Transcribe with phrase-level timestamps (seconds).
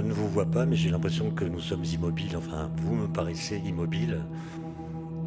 [0.00, 2.34] Je ne vous vois pas, mais j'ai l'impression que nous sommes immobiles.
[2.34, 4.20] Enfin, vous me paraissez immobile.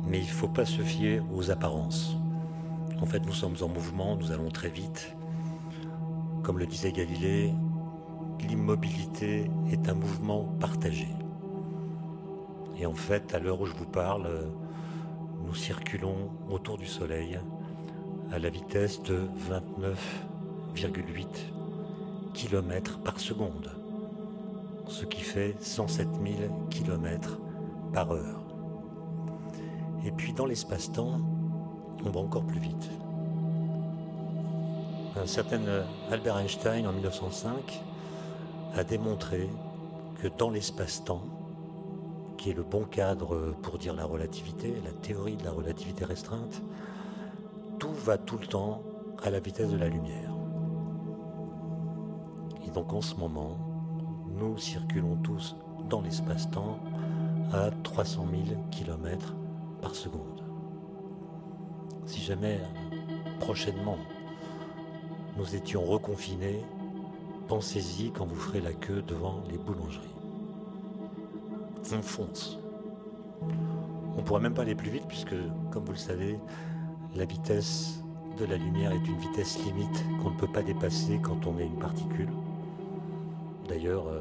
[0.07, 2.17] Mais il ne faut pas se fier aux apparences.
[2.99, 5.15] En fait, nous sommes en mouvement, nous allons très vite.
[6.41, 7.53] Comme le disait Galilée,
[8.39, 11.07] l'immobilité est un mouvement partagé.
[12.79, 14.27] Et en fait, à l'heure où je vous parle,
[15.45, 17.39] nous circulons autour du Soleil
[18.31, 19.19] à la vitesse de
[20.75, 21.27] 29,8
[22.33, 23.82] km par seconde,
[24.87, 27.39] ce qui fait 107 000 km
[27.93, 28.43] par heure.
[30.05, 31.19] Et puis dans l'espace-temps,
[32.05, 32.89] on va encore plus vite.
[35.15, 35.61] Un certain
[36.11, 37.83] Albert Einstein en 1905
[38.75, 39.49] a démontré
[40.21, 41.23] que dans l'espace-temps,
[42.37, 46.61] qui est le bon cadre pour dire la relativité, la théorie de la relativité restreinte,
[47.79, 48.81] tout va tout le temps
[49.23, 50.33] à la vitesse de la lumière.
[52.65, 53.57] Et donc en ce moment,
[54.37, 55.55] nous circulons tous
[55.89, 56.79] dans l'espace-temps
[57.51, 59.35] à 300 000 km
[59.81, 60.43] par seconde.
[62.05, 62.59] Si jamais
[63.39, 63.97] prochainement
[65.37, 66.63] nous étions reconfinés,
[67.47, 70.13] pensez-y quand vous ferez la queue devant les boulangeries.
[71.91, 72.59] On fonce.
[74.15, 75.35] On ne pourrait même pas aller plus vite puisque,
[75.69, 76.39] comme vous le savez,
[77.15, 78.03] la vitesse
[78.39, 81.65] de la lumière est une vitesse limite qu'on ne peut pas dépasser quand on est
[81.65, 82.29] une particule.
[83.73, 84.19] D'ailleurs, euh,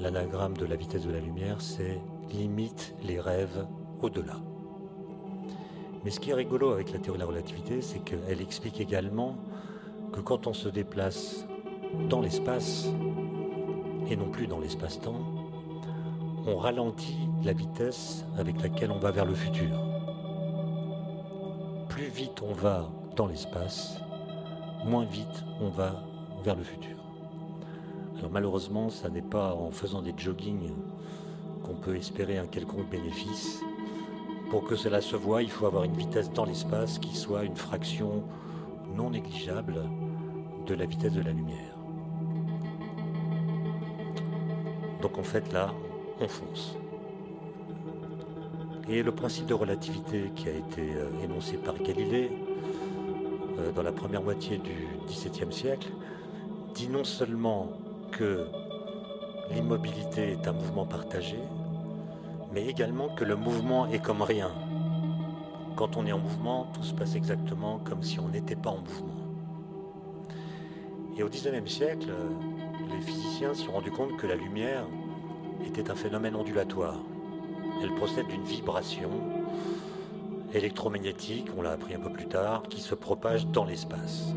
[0.00, 3.66] l'anagramme de la vitesse de la lumière, c'est limite les rêves
[4.02, 4.36] au-delà.
[6.04, 9.36] Mais ce qui est rigolo avec la théorie de la relativité, c'est qu'elle explique également
[10.12, 11.44] que quand on se déplace
[12.08, 12.88] dans l'espace,
[14.08, 15.18] et non plus dans l'espace-temps,
[16.46, 19.76] on ralentit la vitesse avec laquelle on va vers le futur.
[21.88, 23.98] Plus vite on va dans l'espace,
[24.84, 26.04] moins vite on va
[26.44, 27.05] vers le futur.
[28.18, 30.72] Alors malheureusement, ça n'est pas en faisant des joggings
[31.62, 33.62] qu'on peut espérer un quelconque bénéfice.
[34.50, 37.56] Pour que cela se voie, il faut avoir une vitesse dans l'espace qui soit une
[37.56, 38.22] fraction
[38.94, 39.82] non négligeable
[40.66, 41.76] de la vitesse de la lumière.
[45.02, 45.72] Donc en fait là,
[46.20, 46.76] on fonce.
[48.88, 52.30] Et le principe de relativité qui a été euh, énoncé par Galilée
[53.58, 55.88] euh, dans la première moitié du XVIIe siècle
[56.72, 57.70] dit non seulement
[58.12, 58.46] que
[59.50, 61.38] l'immobilité est un mouvement partagé,
[62.52, 64.50] mais également que le mouvement est comme rien.
[65.76, 68.78] Quand on est en mouvement, tout se passe exactement comme si on n'était pas en
[68.78, 69.14] mouvement.
[71.18, 72.08] Et au XIXe siècle,
[72.90, 74.84] les physiciens se sont rendus compte que la lumière
[75.66, 76.96] était un phénomène ondulatoire.
[77.82, 79.10] Elle procède d'une vibration
[80.54, 84.32] électromagnétique, on l'a appris un peu plus tard, qui se propage dans l'espace.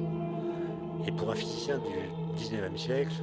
[1.08, 3.16] Et pour un physicien du XIXe siècle,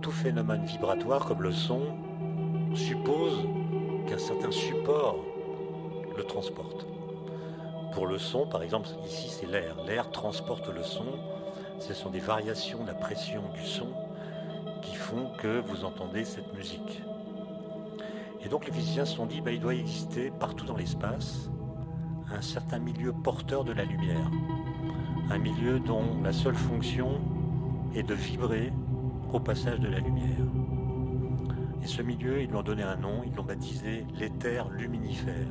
[0.00, 1.80] tout phénomène vibratoire comme le son
[2.74, 3.46] suppose
[4.06, 5.16] qu'un certain support
[6.16, 6.86] le transporte.
[7.92, 9.76] Pour le son, par exemple, ici c'est l'air.
[9.86, 11.06] L'air transporte le son.
[11.80, 13.88] Ce sont des variations de la pression du son
[14.82, 17.02] qui font que vous entendez cette musique.
[18.44, 21.50] Et donc les physiciens se sont dit, bah, il doit exister partout dans l'espace
[22.30, 24.30] un certain milieu porteur de la lumière.
[25.30, 27.20] Un milieu dont la seule fonction
[27.94, 28.72] est de vibrer
[29.32, 30.46] au passage de la lumière.
[31.82, 35.48] Et ce milieu, ils lui ont donné un nom, ils l'ont baptisé l'éther luminifère.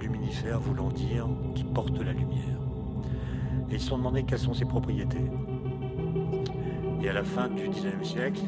[0.00, 2.60] Luminifère voulant dire qui porte la lumière.
[3.70, 5.30] Et ils se sont demandé quelles sont ses propriétés.
[7.02, 8.42] Et à la fin du XIXe siècle,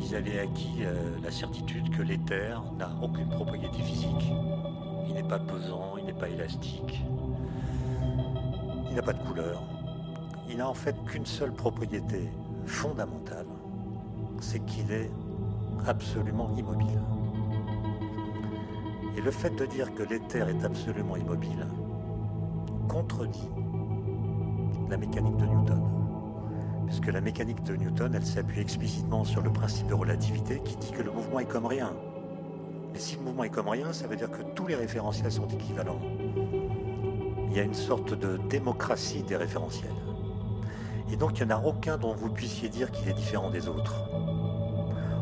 [0.00, 4.32] ils avaient acquis euh, la certitude que l'éther n'a aucune propriété physique.
[5.08, 7.04] Il n'est pas pesant, il n'est pas élastique,
[8.88, 9.62] il n'a pas de couleur.
[10.48, 12.28] Il n'a en fait qu'une seule propriété
[12.66, 13.46] fondamentale,
[14.40, 15.10] c'est qu'il est
[15.86, 17.00] absolument immobile.
[19.16, 21.66] Et le fait de dire que l'éther est absolument immobile
[22.88, 23.48] contredit
[24.88, 25.82] la mécanique de Newton.
[26.86, 30.92] Puisque la mécanique de Newton, elle s'appuie explicitement sur le principe de relativité qui dit
[30.92, 31.92] que le mouvement est comme rien.
[32.92, 35.48] Mais si le mouvement est comme rien, ça veut dire que tous les référentiels sont
[35.48, 36.00] équivalents.
[37.48, 39.90] Il y a une sorte de démocratie des référentiels.
[41.10, 43.68] Et donc il n'y en a aucun dont vous puissiez dire qu'il est différent des
[43.68, 43.94] autres.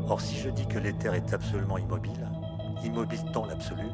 [0.08, 2.28] Or si je dis que l'éther est absolument immobile,
[2.84, 3.88] immobile dans l'absolu,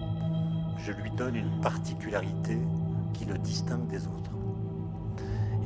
[0.78, 2.58] je lui donne une particularité
[3.12, 4.30] qui le distingue des autres.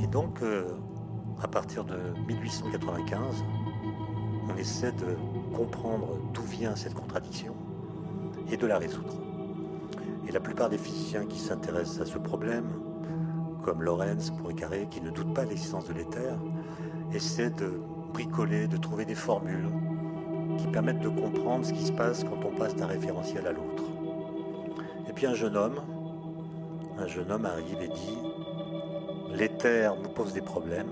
[0.03, 0.65] Et donc, euh,
[1.43, 1.97] à partir de
[2.27, 3.45] 1895,
[4.49, 5.17] on essaie de
[5.55, 7.55] comprendre d'où vient cette contradiction
[8.51, 9.15] et de la résoudre.
[10.27, 12.67] Et la plupart des physiciens qui s'intéressent à ce problème,
[13.63, 16.37] comme Lorenz Poincaré, qui ne doute pas l'existence de l'éther,
[17.15, 17.81] essaient de
[18.13, 19.69] bricoler, de trouver des formules
[20.59, 23.85] qui permettent de comprendre ce qui se passe quand on passe d'un référentiel à l'autre.
[25.09, 25.81] Et puis un jeune homme,
[26.99, 28.19] un jeune homme arrive et dit
[29.35, 30.91] L'éther nous pose des problèmes.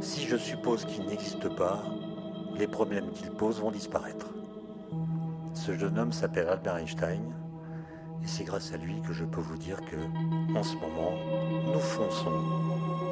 [0.00, 1.82] Si je suppose qu'il n'existe pas,
[2.58, 4.26] les problèmes qu'il pose vont disparaître.
[5.52, 7.22] Ce jeune homme s'appelle Albert Einstein
[8.22, 9.96] et c'est grâce à lui que je peux vous dire que,
[10.56, 11.12] en ce moment,
[11.72, 12.42] nous fonçons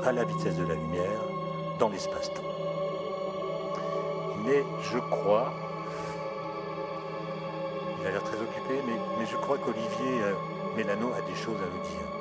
[0.05, 1.21] à la vitesse de la lumière
[1.79, 2.43] dans l'espace-temps.
[4.45, 4.63] Mais
[4.93, 5.53] je crois,
[8.01, 10.35] il a l'air très occupé, mais, je crois qu'Olivier euh,
[10.77, 12.14] Mélano a des choses à nous dire.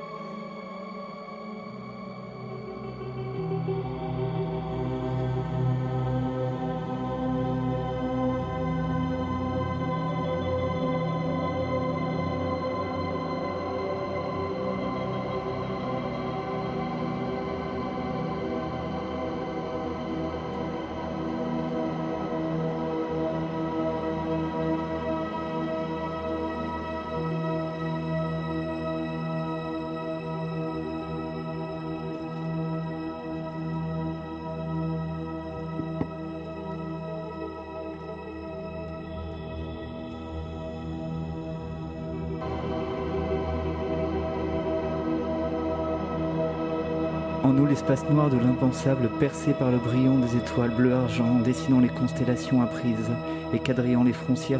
[47.54, 52.62] Nous l'espace noir de l'impensable percé par le brillant des étoiles bleu-argent, dessinant les constellations
[52.62, 53.12] apprises
[53.54, 54.60] et quadrillant les frontières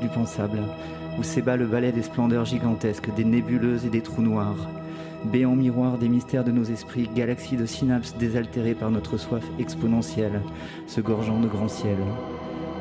[0.00, 0.60] du pensable,
[1.18, 4.68] où s'ébat le ballet des splendeurs gigantesques, des nébuleuses et des trous noirs,
[5.24, 10.40] béant miroir des mystères de nos esprits, galaxies de synapses désaltérées par notre soif exponentielle,
[10.86, 11.96] se gorgeant de grands ciels.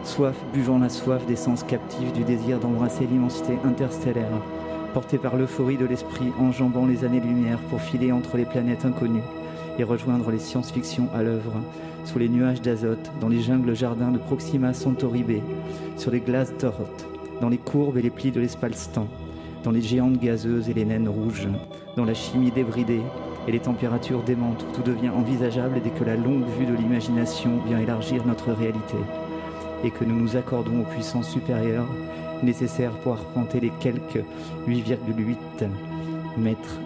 [0.04, 4.42] Soif buvant la soif des sens captifs du désir d'embrasser l'immensité interstellaire,
[4.94, 9.22] porté par l'euphorie de l'esprit, enjambant les années-lumière pour filer entre les planètes inconnues,
[9.80, 11.54] et rejoindre les science-fiction à l'œuvre,
[12.06, 15.32] sous les nuages d'azote, dans les jungles jardins de Proxima Centauri B,
[15.98, 17.06] sur les glaces d'Oroth,
[17.42, 19.08] dans les courbes et les plis de l'espace-temps,
[19.64, 21.48] dans les géantes gazeuses et les naines rouges,
[21.96, 23.02] dans la chimie débridée
[23.48, 27.80] et les températures démentes tout devient envisageable dès que la longue vue de l'imagination vient
[27.80, 28.98] élargir notre réalité,
[29.84, 31.88] et que nous nous accordons aux puissances supérieures
[32.44, 34.24] nécessaires pour arpenter les quelques
[34.68, 35.68] 8,8
[36.38, 36.80] mètres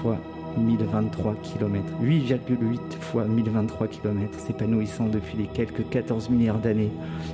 [0.00, 0.18] fois
[0.58, 1.82] 1023 km.
[2.02, 6.90] 8,8 fois 1023 km, s'épanouissant depuis les quelques 14 milliards d'années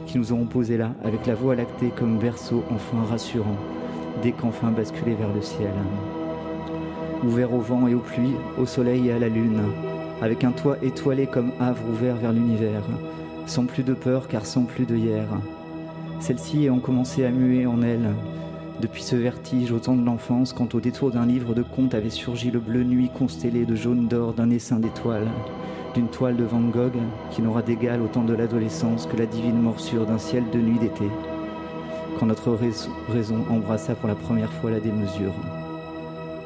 [0.06, 3.56] qui nous ont posé là, avec la voie lactée comme berceau enfin rassurant,
[4.22, 5.72] dès qu'enfin basculer vers le ciel.
[7.24, 9.60] Ouvert au vent et aux pluies, au soleil et à la lune,
[10.22, 12.82] avec un toit étoilé comme havre ouvert vers l'univers,
[13.46, 15.26] sans plus de peur car sans plus de hier.
[16.20, 18.10] Celles-ci ont commencé à muer en elles,
[18.80, 22.10] depuis ce vertige au temps de l'enfance, quand au détour d'un livre de contes avait
[22.10, 25.28] surgi le bleu nuit constellé de jaune d'or d'un essaim d'étoiles,
[25.94, 26.96] d'une toile de Van Gogh
[27.30, 30.78] qui n'aura d'égal au temps de l'adolescence que la divine morsure d'un ciel de nuit
[30.78, 31.04] d'été,
[32.18, 32.56] quand notre
[33.08, 35.34] raison embrassa pour la première fois la démesure.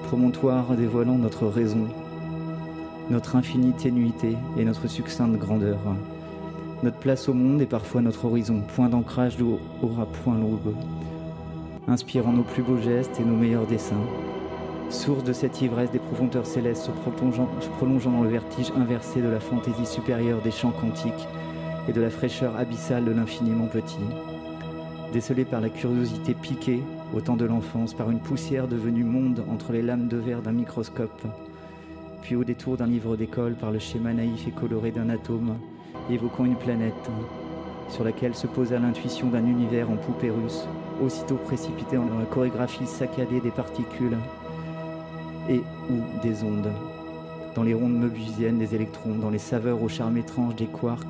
[0.09, 1.87] Promontoire dévoilant notre raison,
[3.11, 5.79] notre infinie ténuité et notre succincte grandeur.
[6.83, 10.75] Notre place au monde est parfois notre horizon, point d'ancrage d'où aura point l'aube
[11.89, 13.97] inspirant nos plus beaux gestes et nos meilleurs dessins.
[14.91, 19.41] Source de cette ivresse des profondeurs célestes se prolongeant, dans le vertige inversé de la
[19.41, 21.29] fantaisie supérieure des chants quantiques
[21.89, 23.99] et de la fraîcheur abyssale de l'infiniment petit.
[25.13, 26.83] Décelé par la curiosité piquée,
[27.15, 30.53] au temps de l'enfance, par une poussière devenue monde entre les lames de verre d'un
[30.53, 31.23] microscope,
[32.23, 35.57] puis au détour d'un livre d'école par le schéma naïf et coloré d'un atome,
[36.11, 37.11] évoquant une planète,
[37.91, 40.67] sur laquelle se posa l'intuition d'un univers en poupée russe,
[41.03, 44.17] aussitôt précipité dans la chorégraphie saccadée des particules
[45.49, 45.61] et
[45.91, 46.73] ou des ondes,
[47.55, 51.07] dans les rondes mebusiennes des électrons, dans les saveurs au charme étrange des quarks,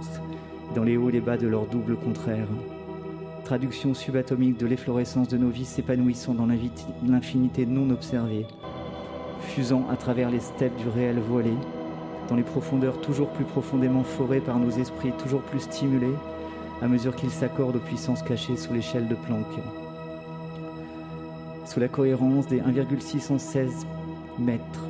[0.75, 2.49] dans les hauts et les bas de leur double contraire.
[3.45, 6.49] Traduction subatomique de l'efflorescence de nos vies s'épanouissant dans
[7.07, 8.47] l'infinité non observée,
[9.41, 11.53] fusant à travers les steppes du réel voilé,
[12.29, 16.15] dans les profondeurs toujours plus profondément forées par nos esprits toujours plus stimulés,
[16.83, 19.47] à mesure qu'ils s'accordent aux puissances cachées sous l'échelle de Planck.
[21.67, 23.87] Sous la cohérence des 1,616
[24.39, 24.87] mètres,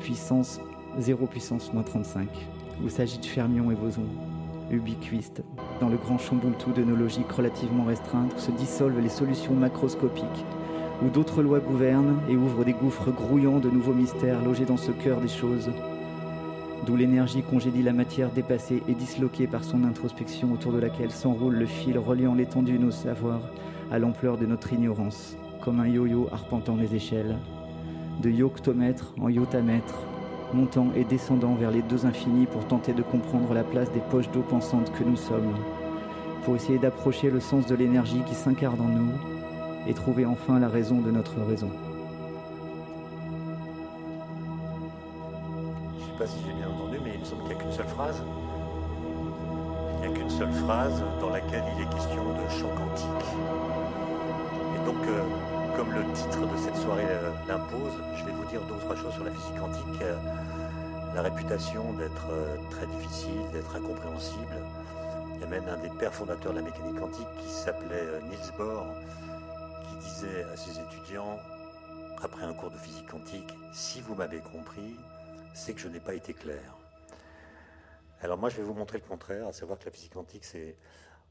[0.00, 0.60] puissance
[0.98, 2.28] 0 puissance moins 35,
[2.84, 4.08] où s'agit de fermions et bosons,
[4.70, 5.42] ubiquistes,
[5.80, 10.44] dans le grand chamboule-tout de nos logiques relativement restreintes, où se dissolvent les solutions macroscopiques,
[11.02, 14.90] où d'autres lois gouvernent et ouvrent des gouffres grouillants de nouveaux mystères logés dans ce
[14.90, 15.70] cœur des choses,
[16.86, 21.54] d'où l'énergie congédie la matière dépassée et disloquée par son introspection autour de laquelle s'enroule
[21.54, 23.42] le fil reliant l'étendue de nos savoirs
[23.90, 27.36] à l'ampleur de notre ignorance, comme un yo-yo arpentant les échelles,
[28.22, 30.02] de yoctomètre en yotamètre,
[30.54, 34.30] montant et descendant vers les deux infinis pour tenter de comprendre la place des poches
[34.30, 35.54] d'eau pensantes que nous sommes,
[36.44, 39.12] pour essayer d'approcher le sens de l'énergie qui s'incarne en nous
[39.86, 41.70] et trouver enfin la raison de notre raison.
[46.20, 48.22] Pas si j'ai bien entendu, mais il me semble qu'il n'y a qu'une seule phrase.
[49.96, 53.28] Il n'y a qu'une seule phrase dans laquelle il est question de chant quantique.
[54.76, 55.24] Et donc, euh,
[55.78, 58.96] comme le titre de cette soirée euh, l'impose, je vais vous dire deux ou trois
[58.96, 60.02] choses sur la physique quantique.
[60.02, 60.16] Euh,
[61.14, 62.28] la réputation d'être
[62.68, 64.56] très difficile, d'être incompréhensible.
[65.34, 68.52] Il y a même un des pères fondateurs de la mécanique quantique qui s'appelait Niels
[68.58, 68.86] Bohr,
[69.88, 71.40] qui disait à ses étudiants,
[72.22, 74.94] après un cours de physique quantique, si vous m'avez compris,
[75.54, 76.76] c'est que je n'ai pas été clair.
[78.20, 80.76] Alors moi, je vais vous montrer le contraire, à savoir que la physique quantique, c'est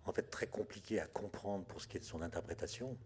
[0.06, 2.98] en fait très compliqué à comprendre pour ce qui est de son interprétation,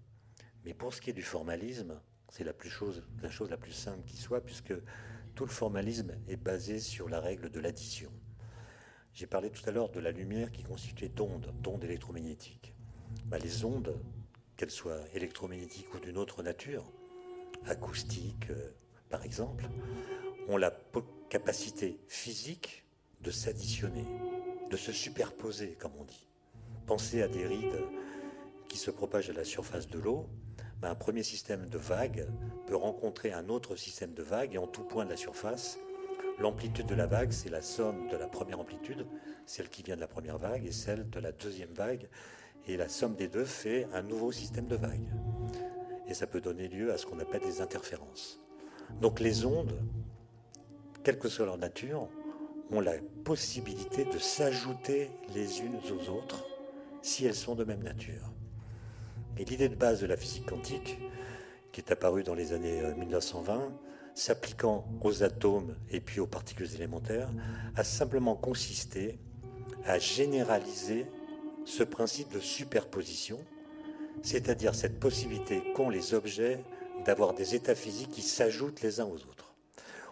[0.64, 4.04] mais pour ce qui est du formalisme, c'est la, chose, la chose la plus simple
[4.06, 4.74] qui soit, puisque
[5.36, 8.12] tout le formalisme est basé sur la règle de l'addition.
[9.14, 12.74] J'ai parlé tout à l'heure de la lumière qui constituait d'ondes, d'ondes électromagnétiques.
[13.26, 14.00] Bah, les ondes,
[14.56, 16.92] qu'elles soient électromagnétiques ou d'une autre nature,
[17.66, 18.72] acoustiques euh,
[19.10, 19.66] par exemple,
[20.48, 20.72] ont la
[21.30, 22.84] capacité physique
[23.22, 24.06] de s'additionner,
[24.70, 26.28] de se superposer, comme on dit.
[26.86, 27.82] Pensez à des rides
[28.68, 30.28] qui se propagent à la surface de l'eau
[30.84, 32.28] ben, un premier système de vague
[32.68, 35.80] peut rencontrer un autre système de vague et en tout point de la surface,
[36.40, 39.08] l'amplitude de la vague, c'est la somme de la première amplitude,
[39.46, 42.10] celle qui vient de la première vague, et celle de la deuxième vague.
[42.68, 45.08] Et la somme des deux fait un nouveau système de vague.
[46.08, 48.42] Et ça peut donner lieu à ce qu'on appelle des interférences.
[49.00, 49.80] Donc les ondes,
[51.04, 52.08] quelle que soit leur nature,
[52.72, 52.94] ont la
[53.24, 56.46] possibilité de s'ajouter les unes aux autres
[57.02, 58.32] si elles sont de même nature.
[59.38, 60.98] Et l'idée de base de la physique quantique,
[61.72, 63.70] qui est apparue dans les années 1920, euh,
[64.16, 67.30] s'appliquant aux atomes et puis aux particules élémentaires,
[67.76, 69.20] a simplement consisté
[69.86, 71.08] à généraliser
[71.66, 73.40] ce principe de superposition,
[74.22, 76.64] c'est-à-dire cette possibilité qu'ont les objets
[77.06, 79.56] d'avoir des états physiques qui s'ajoutent les uns aux autres.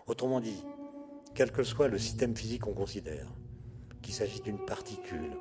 [0.07, 0.63] Autrement dit,
[1.33, 3.27] quel que soit le système physique qu'on considère,
[4.01, 5.31] qu'il s'agisse d'une particule,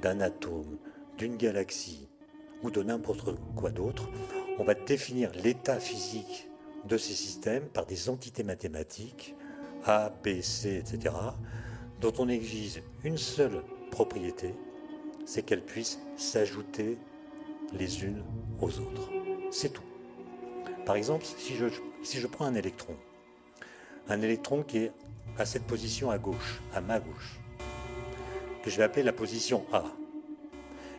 [0.00, 0.78] d'un atome,
[1.18, 2.08] d'une galaxie,
[2.62, 4.08] ou de n'importe quoi d'autre,
[4.58, 6.48] on va définir l'état physique
[6.86, 9.34] de ces systèmes par des entités mathématiques,
[9.84, 11.14] A, B, C, etc.,
[12.00, 14.54] dont on exige une seule propriété,
[15.24, 16.98] c'est qu'elles puissent s'ajouter
[17.72, 18.22] les unes
[18.60, 19.10] aux autres.
[19.50, 19.82] C'est tout.
[20.84, 21.66] Par exemple, si je,
[22.02, 22.94] si je prends un électron,
[24.08, 24.92] un électron qui est
[25.38, 27.40] à cette position à gauche, à ma gauche,
[28.62, 29.84] que je vais appeler la position A,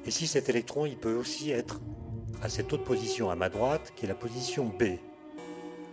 [0.08, 1.82] et si cet électron, il peut aussi être
[2.42, 4.84] à cette autre position à ma droite, qui est la position B.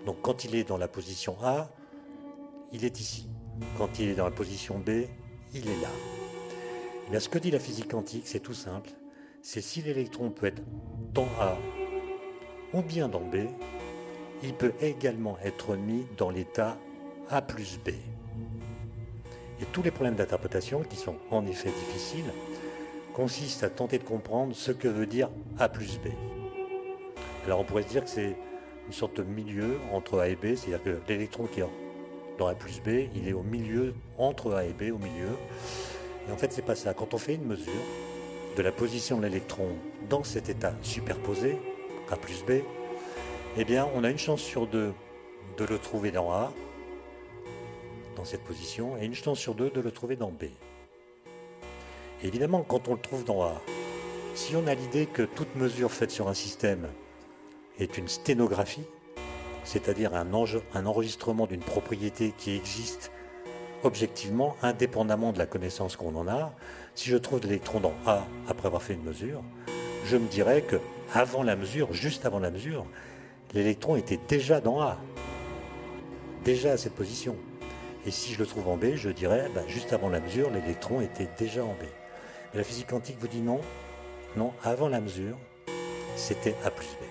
[0.07, 1.69] Donc quand il est dans la position A,
[2.73, 3.29] il est ici.
[3.77, 5.07] Quand il est dans la position B,
[5.53, 5.89] il est là.
[7.07, 8.91] Et bien, ce que dit la physique quantique, c'est tout simple.
[9.43, 10.63] C'est si l'électron peut être
[11.13, 11.59] dans A
[12.73, 13.49] ou bien dans B,
[14.45, 16.79] il peut également être mis dans l'état
[17.31, 17.91] A plus B.
[19.61, 22.33] Et tous les problèmes d'interprétation, qui sont en effet difficiles,
[23.15, 26.09] consiste à tenter de comprendre ce que veut dire A plus B.
[27.47, 28.37] Alors on pourrait se dire que c'est
[28.87, 31.67] une sorte de milieu entre A et B, c'est-à-dire que l'électron qui est
[32.39, 35.29] dans A plus B, il est au milieu, entre A et B, au milieu.
[36.29, 36.95] Et en fait, c'est pas ça.
[36.95, 37.73] Quand on fait une mesure
[38.57, 39.69] de la position de l'électron
[40.09, 41.59] dans cet état superposé,
[42.11, 42.63] A plus B,
[43.57, 44.93] eh bien, on a une chance sur deux
[45.57, 46.53] de le trouver dans A,
[48.15, 50.45] dans cette position, et une chance sur deux de le trouver dans B.
[52.23, 53.61] Évidemment, quand on le trouve dans A,
[54.35, 56.89] si on a l'idée que toute mesure faite sur un système
[57.79, 58.85] est une sténographie,
[59.65, 63.11] c'est-à-dire un, enregistrement d'une propriété qui existe
[63.83, 66.55] objectivement, indépendamment de la connaissance qu'on en a,
[66.95, 69.43] si je trouve l'électron dans A après avoir fait une mesure,
[70.07, 70.77] je me dirais que
[71.13, 72.87] avant la mesure, juste avant la mesure,
[73.53, 74.99] l'électron était déjà dans A,
[76.45, 77.37] déjà à cette position.
[78.07, 81.01] Et si je le trouve en B, je dirais, ben, juste avant la mesure, l'électron
[81.01, 81.85] était déjà en B
[82.55, 83.61] la physique quantique vous dit non.
[84.37, 85.37] Non, avant la mesure,
[86.17, 87.05] c'était A plus B.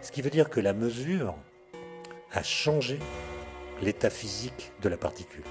[0.00, 1.34] Ce qui veut dire que la mesure
[2.32, 2.98] a changé
[3.82, 5.44] l'état physique de la particule.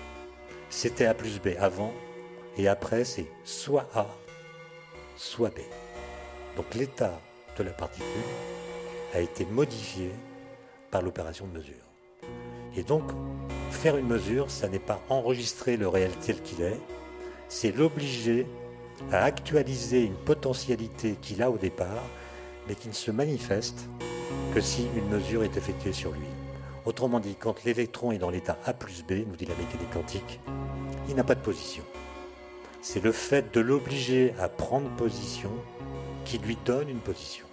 [0.70, 1.94] C'était A plus B avant,
[2.58, 4.08] et après c'est soit A,
[5.16, 5.60] soit B.
[6.56, 7.20] Donc l'état
[7.58, 8.08] de la particule
[9.14, 10.12] a été modifié
[10.92, 11.76] par l'opération de mesure.
[12.76, 13.04] Et donc,
[13.78, 16.80] faire une mesure, ça n'est pas enregistrer le réel tel qu'il est,
[17.48, 18.48] c'est l'obliger
[19.12, 22.04] à actualiser une potentialité qu'il a au départ,
[22.68, 23.88] mais qui ne se manifeste
[24.54, 26.26] que si une mesure est effectuée sur lui.
[26.86, 30.40] Autrement dit, quand l'électron est dans l'état A plus B, nous dit la mécanique quantique,
[31.08, 31.84] il n'a pas de position.
[32.82, 35.52] C'est le fait de l'obliger à prendre position
[36.26, 37.46] qui lui donne une position.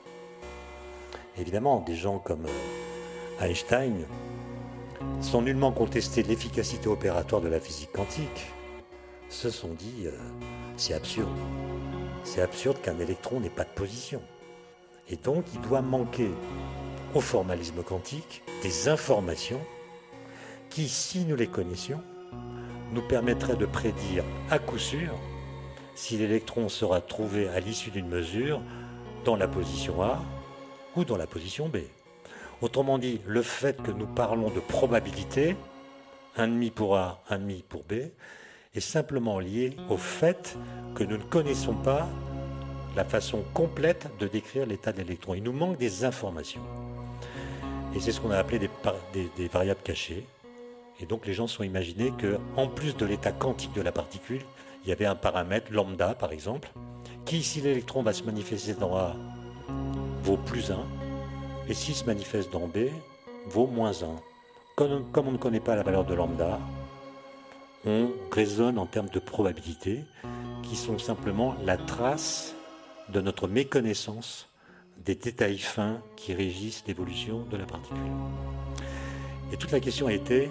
[1.37, 4.07] Évidemment, des gens comme euh, Einstein
[5.21, 8.53] sans nullement contester l'efficacité opératoire de la physique quantique,
[9.29, 10.13] se sont dit, euh,
[10.77, 11.37] c'est absurde.
[12.25, 14.23] C'est absurde qu'un électron n'ait pas de position.
[15.09, 16.31] Et donc, il doit manquer
[17.15, 19.61] au formalisme quantique des informations
[20.71, 22.01] qui, si nous les connaissions,
[22.93, 25.15] nous permettraient de prédire à coup sûr
[25.95, 28.61] si l'électron sera trouvé à l'issue d'une mesure
[29.25, 30.23] dans la position A
[30.97, 31.79] ou dans la position B.
[32.65, 35.55] Autrement dit, le fait que nous parlons de probabilité,
[36.39, 37.93] 1,5 pour A, 1,5 pour B,
[38.75, 40.57] est simplement lié au fait
[40.95, 42.09] que nous ne connaissons pas
[42.97, 45.35] la façon complète de décrire l'état de l'électron.
[45.35, 46.63] Il nous manque des informations.
[47.95, 48.59] Et c'est ce qu'on a appelé
[49.13, 50.27] des, variables cachées.
[51.01, 54.41] Et donc les gens sont imaginés qu'en plus de l'état quantique de la particule,
[54.85, 56.71] il y avait un paramètre, lambda par exemple,
[57.27, 59.15] qui, si l'électron va se manifester dans A,
[60.23, 61.04] vaut plus 1,
[61.69, 62.89] et s'il se manifeste dans B,
[63.47, 64.17] vaut moins 1.
[64.77, 66.59] Comme, on ne connaît pas la valeur de lambda,
[67.87, 70.01] on raisonne en termes de probabilité,
[70.63, 72.55] qui sont simplement la trace
[73.11, 74.49] de notre méconnaissance
[75.05, 77.99] des détails fins qui régissent l'évolution de la particule.
[79.53, 80.51] Et toute la question était,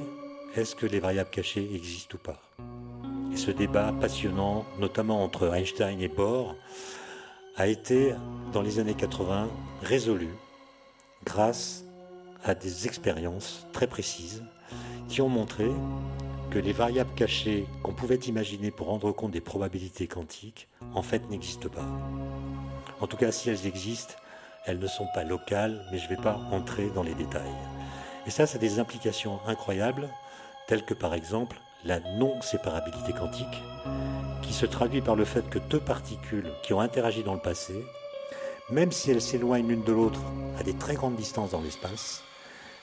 [0.55, 2.39] est-ce que les variables cachées existent ou pas?
[3.33, 6.55] Et ce débat passionnant, notamment entre Einstein et Bohr,
[7.55, 8.13] a été,
[8.51, 9.49] dans les années 80,
[9.81, 10.29] résolu
[11.25, 11.83] grâce
[12.43, 14.43] à des expériences très précises
[15.07, 15.69] qui ont montré
[16.51, 21.29] que les variables cachées qu'on pouvait imaginer pour rendre compte des probabilités quantiques, en fait,
[21.29, 21.87] n'existent pas.
[23.01, 24.15] En tout cas, si elles existent,
[24.65, 27.41] elles ne sont pas locales, mais je ne vais pas entrer dans les détails.
[28.27, 30.09] Et ça, ça a des implications incroyables,
[30.67, 33.61] telles que par exemple la non-séparabilité quantique,
[34.41, 37.73] qui se traduit par le fait que deux particules qui ont interagi dans le passé
[38.73, 40.19] même si elles s'éloignent l'une de l'autre
[40.59, 42.23] à des très grandes distances dans l'espace,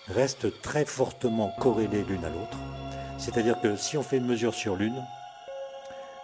[0.07, 2.59] restent très fortement corrélées l'une à l'autre.
[3.19, 5.05] C'est-à-dire que si on fait une mesure sur l'une,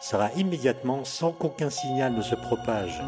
[0.01, 3.03] ça va immédiatement, sans qu'aucun signal ne se propage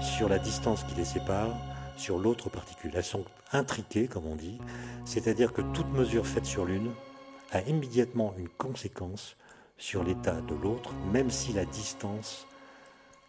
[0.00, 1.50] sur la distance qui les sépare,
[1.96, 2.92] sur l'autre particule.
[2.94, 4.58] Elles sont intriquées, comme on dit,
[5.04, 6.92] c'est-à-dire que toute mesure faite sur l'une
[7.52, 9.36] a immédiatement une conséquence
[9.76, 12.46] sur l'état de l'autre, même si la distance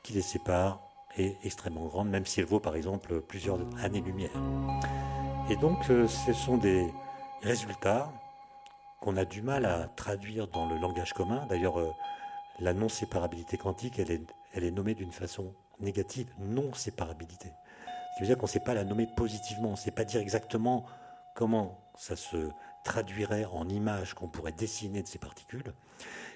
[0.03, 0.87] qui les sépare
[1.17, 4.32] est extrêmement grande, même si elle vaut par exemple plusieurs années-lumière.
[5.49, 6.86] Et donc euh, ce sont des
[7.41, 8.12] résultats
[8.99, 11.45] qu'on a du mal à traduire dans le langage commun.
[11.49, 11.91] D'ailleurs, euh,
[12.60, 14.21] la non-séparabilité quantique, elle est,
[14.53, 17.49] elle est nommée d'une façon négative, non-séparabilité.
[17.49, 20.03] Ce qui veut dire qu'on ne sait pas la nommer positivement, on ne sait pas
[20.03, 20.86] dire exactement
[21.36, 22.49] comment ça se
[22.84, 25.73] traduirait en images qu'on pourrait dessiner de ces particules.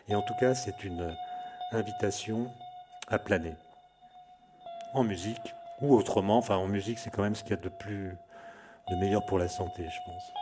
[0.08, 1.15] Et en tout cas, c'est une
[1.72, 2.52] invitation
[3.08, 3.56] à planer
[4.93, 6.38] en musique ou autrement.
[6.38, 8.17] Enfin, en musique, c'est quand même ce qu'il y a de plus,
[8.89, 10.34] de meilleur pour la santé, je pense.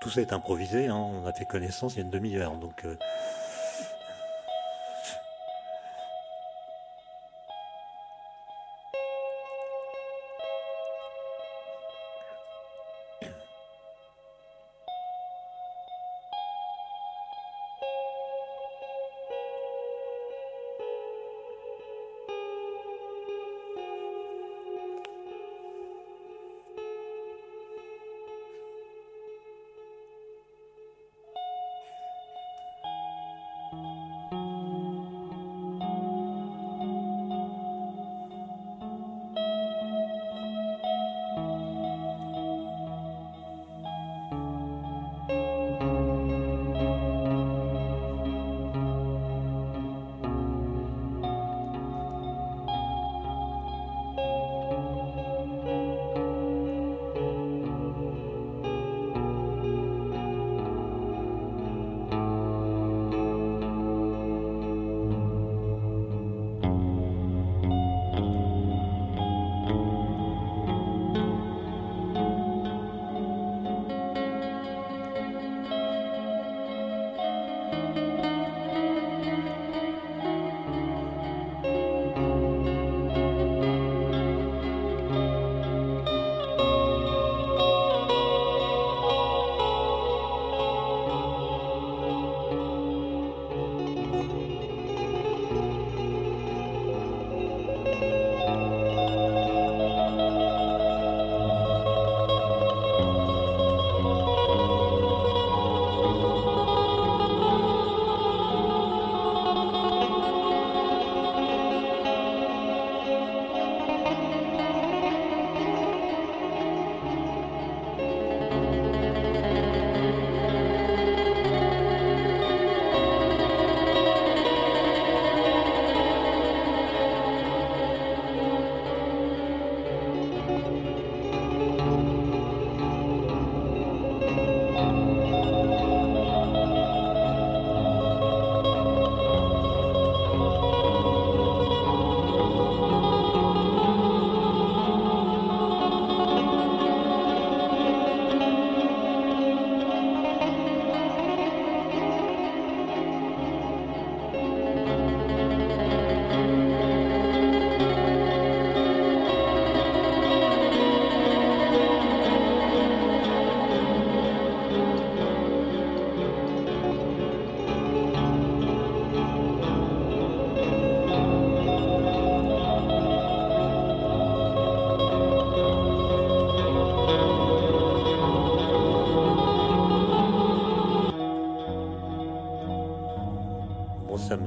[0.00, 0.96] Tout ça est improvisé, hein.
[0.96, 2.84] on a fait connaissance il y a une demi-heure, donc.
[2.84, 2.96] Euh,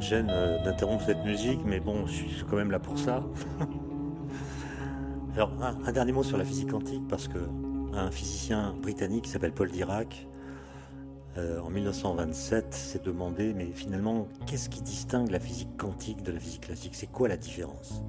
[0.08, 3.24] gêne euh, d'interrompre cette musique, mais bon, je suis quand même là pour ça.
[5.36, 7.38] Alors, un, dernier mot sur la physique quantique, parce que
[7.94, 10.28] un physicien britannique qui s'appelle Paul Dirac,
[11.38, 16.40] euh, en 1927, s'est demandé, mais finalement, qu'est-ce qui distingue la physique quantique de la
[16.40, 16.96] physique classique?
[16.96, 18.02] C'est quoi la différence?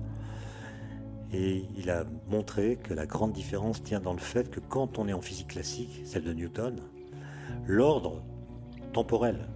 [1.33, 5.09] Et il a montré que la grande différence tient dans le fait que quand on
[5.09, 6.77] est en physique classique, celle de Newton,
[7.67, 8.23] l'ordre
[8.93, 9.49] temporel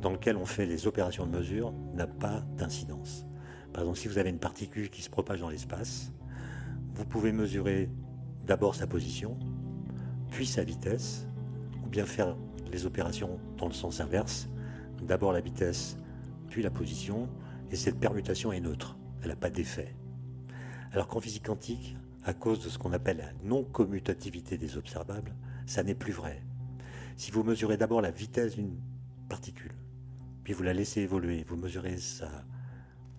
[0.00, 3.26] dans lequel on fait les opérations de mesure n'a pas d'incidence.
[3.72, 6.12] Par exemple, si vous avez une particule qui se propage dans l'espace,
[6.94, 7.88] vous pouvez mesurer
[8.46, 9.38] d'abord sa position,
[10.30, 11.26] puis sa vitesse,
[11.84, 12.36] ou bien faire
[12.72, 14.48] les opérations dans le sens inverse,
[15.02, 15.96] d'abord la vitesse,
[16.48, 17.28] puis la position,
[17.70, 19.94] et cette permutation est neutre, elle n'a pas d'effet.
[20.92, 25.34] Alors qu'en physique quantique, à cause de ce qu'on appelle la non-commutativité des observables,
[25.66, 26.42] ça n'est plus vrai.
[27.16, 28.76] Si vous mesurez d'abord la vitesse d'une
[29.28, 29.72] particule,
[30.44, 32.44] puis vous la laissez évoluer, vous mesurez sa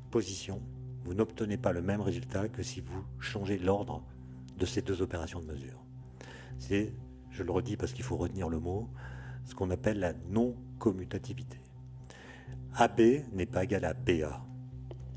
[0.09, 0.61] position,
[1.03, 4.03] vous n'obtenez pas le même résultat que si vous changez l'ordre
[4.57, 5.83] de ces deux opérations de mesure.
[6.59, 6.93] C'est,
[7.31, 8.89] je le redis parce qu'il faut retenir le mot,
[9.45, 11.57] ce qu'on appelle la non-commutativité.
[12.75, 12.99] AB
[13.33, 14.45] n'est pas égal à BA.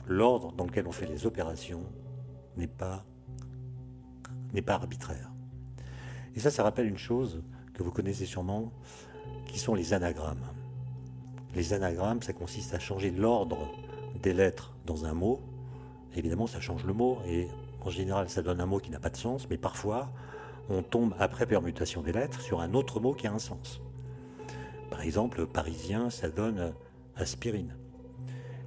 [0.07, 1.85] L'ordre dans lequel on fait les opérations
[2.57, 3.05] n'est pas,
[4.53, 5.31] n'est pas arbitraire.
[6.35, 7.43] Et ça, ça rappelle une chose
[7.75, 8.73] que vous connaissez sûrement,
[9.47, 10.45] qui sont les anagrammes.
[11.55, 13.71] Les anagrammes, ça consiste à changer l'ordre
[14.23, 15.40] des lettres dans un mot.
[16.17, 17.49] Évidemment, ça change le mot et
[17.81, 20.11] en général, ça donne un mot qui n'a pas de sens, mais parfois,
[20.69, 23.81] on tombe après permutation des lettres sur un autre mot qui a un sens.
[24.90, 26.73] Par exemple, parisien, ça donne
[27.17, 27.75] aspirine.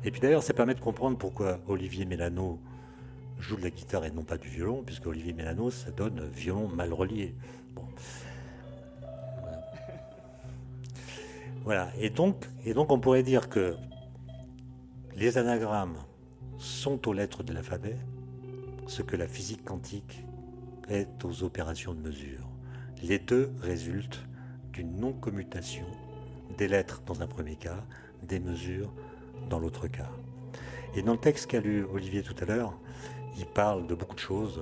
[0.03, 2.59] Et puis d'ailleurs, ça permet de comprendre pourquoi Olivier Mélano
[3.39, 6.67] joue de la guitare et non pas du violon, puisque Olivier Mélano, ça donne violon
[6.67, 7.35] mal relié.
[11.67, 11.89] Voilà.
[11.99, 13.75] Et donc, on pourrait dire que
[15.17, 15.97] les anagrammes
[16.57, 17.97] sont aux lettres de l'alphabet,
[18.87, 20.23] ce que la physique quantique
[20.87, 22.47] est aux opérations de mesure.
[23.03, 24.25] Les deux résultent
[24.71, 25.83] d'une non-commutation
[26.57, 27.83] des lettres dans un premier cas,
[28.23, 28.93] des mesures
[29.49, 30.11] dans l'autre cas.
[30.95, 32.79] Et dans le texte qu'a lu Olivier tout à l'heure,
[33.37, 34.61] il parle de beaucoup de choses.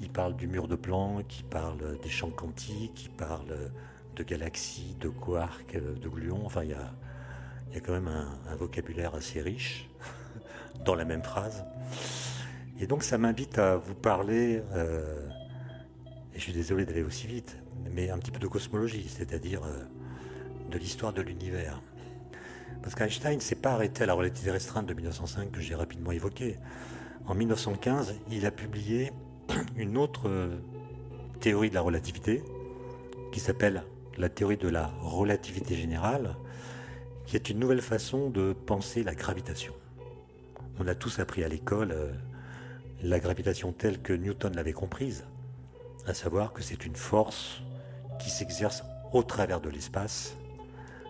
[0.00, 3.72] Il parle du mur de Planck, il parle des champs quantiques, il parle
[4.14, 6.42] de galaxies, de quarks, de gluons.
[6.44, 9.88] Enfin, il y a, quand même un, vocabulaire assez riche
[10.84, 11.64] dans la même phrase.
[12.80, 15.28] Et donc, ça m'invite à vous parler, euh,
[16.34, 17.56] et je suis désolé d'aller aussi vite,
[17.92, 19.84] mais un petit peu de cosmologie, c'est-à-dire euh,
[20.70, 21.80] de l'histoire de l'univers.
[22.82, 26.12] Parce qu'Einstein ne s'est pas arrêté à la relativité restreinte de 1905 que j'ai rapidement
[26.12, 26.58] évoquée.
[27.26, 29.12] En 1915, il a publié
[29.76, 30.58] une autre euh,
[31.40, 32.42] théorie de la relativité
[33.32, 33.84] qui s'appelle
[34.18, 36.36] la théorie de la relativité générale,
[37.26, 39.74] qui est une nouvelle façon de penser la gravitation.
[40.78, 42.12] On a tous appris à l'école euh,
[43.02, 45.24] la gravitation telle que Newton l'avait comprise,
[46.06, 47.62] à savoir que c'est une force
[48.18, 50.36] qui s'exerce au travers de l'espace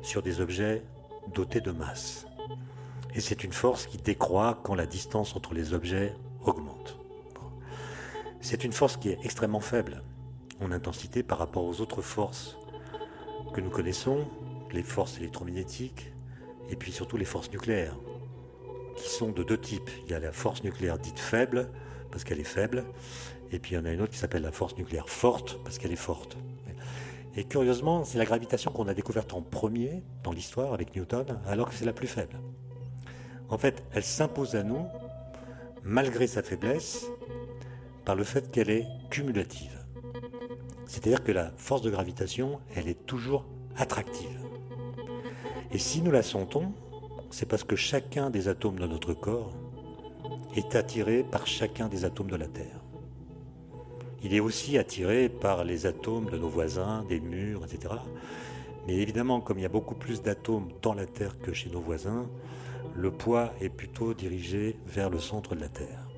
[0.03, 0.83] sur des objets
[1.33, 2.27] dotés de masse.
[3.15, 6.15] Et c'est une force qui décroît quand la distance entre les objets
[6.45, 6.99] augmente.
[8.41, 10.03] C'est une force qui est extrêmement faible
[10.61, 12.59] en intensité par rapport aux autres forces
[13.55, 14.27] que nous connaissons,
[14.73, 16.13] les forces électromagnétiques,
[16.71, 17.97] et puis surtout les forces nucléaires,
[18.97, 19.91] qui sont de deux types.
[20.05, 21.71] Il y a la force nucléaire dite faible,
[22.11, 22.85] parce qu'elle est faible,
[23.53, 25.79] et puis il y en a une autre qui s'appelle la force nucléaire forte, parce
[25.79, 26.37] qu'elle est forte.
[27.37, 31.69] Et curieusement, c'est la gravitation qu'on a découverte en premier dans l'histoire avec Newton, alors
[31.69, 32.37] que c'est la plus faible.
[33.49, 34.87] En fait, elle s'impose à nous,
[35.85, 37.07] malgré sa faiblesse,
[38.05, 39.84] par le fait qu'elle est cumulative.
[40.95, 43.45] C'est-à-dire que la force de gravitation, elle est toujours
[43.77, 44.39] attractive.
[45.73, 46.73] Et si nous la sentons,
[47.31, 49.51] c'est parce que chacun des atomes de notre corps
[50.55, 52.81] est attiré par chacun des atomes de la Terre.
[54.23, 57.95] Il est aussi attiré par les atomes de nos voisins, des murs, etc.
[58.87, 61.81] Mais évidemment, comme il y a beaucoup plus d'atomes dans la Terre que chez nos
[61.81, 62.29] voisins,
[62.95, 66.09] le poids est plutôt dirigé vers le centre de la Terre.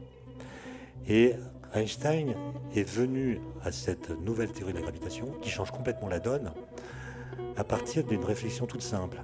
[1.08, 1.32] Et
[1.76, 2.34] Einstein
[2.74, 6.52] est venu à cette nouvelle théorie de la gravitation qui change complètement la donne
[7.56, 9.22] à partir d'une réflexion toute simple.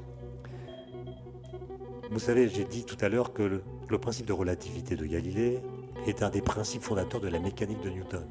[2.11, 3.43] Vous savez, j'ai dit tout à l'heure que
[3.89, 5.61] le, principe de relativité de Galilée
[6.07, 8.27] est un des principes fondateurs de la mécanique de Newton.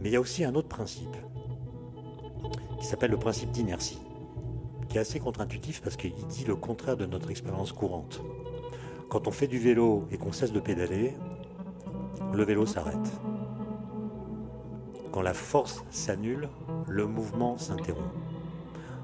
[0.00, 1.16] Mais il y a aussi un autre principe
[2.78, 3.98] qui s'appelle le principe d'inertie,
[4.90, 8.20] qui est assez contre-intuitif parce qu'il dit le contraire de notre expérience courante.
[9.08, 11.14] Quand on fait du vélo et qu'on cesse de pédaler,
[12.34, 13.20] le vélo s'arrête.
[15.12, 16.48] Quand la force s'annule,
[16.88, 18.12] le mouvement s'interrompt.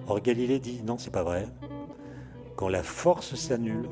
[0.08, 1.46] Or Galilée dit non, c'est pas vrai.
[2.56, 3.88] quand la force s'annule,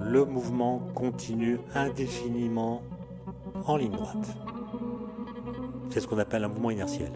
[0.00, 2.82] le mouvement continue indéfiniment
[3.66, 4.36] en ligne droite.
[5.90, 7.10] C'est ce qu'on appelle un mouvement inertiel.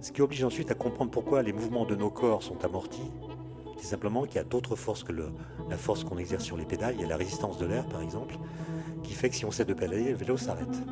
[0.00, 3.10] Ce qui oblige ensuite à comprendre pourquoi les mouvements de nos corps sont amortis.
[3.76, 6.94] C'est simplement qu'il y a d'autres forces que la force qu'on exerce sur les pédales.
[6.96, 8.36] Il y a la résistance de l'air, par exemple,
[9.02, 10.82] qui fait que si on sait de pédaler, le vélo s'arrête.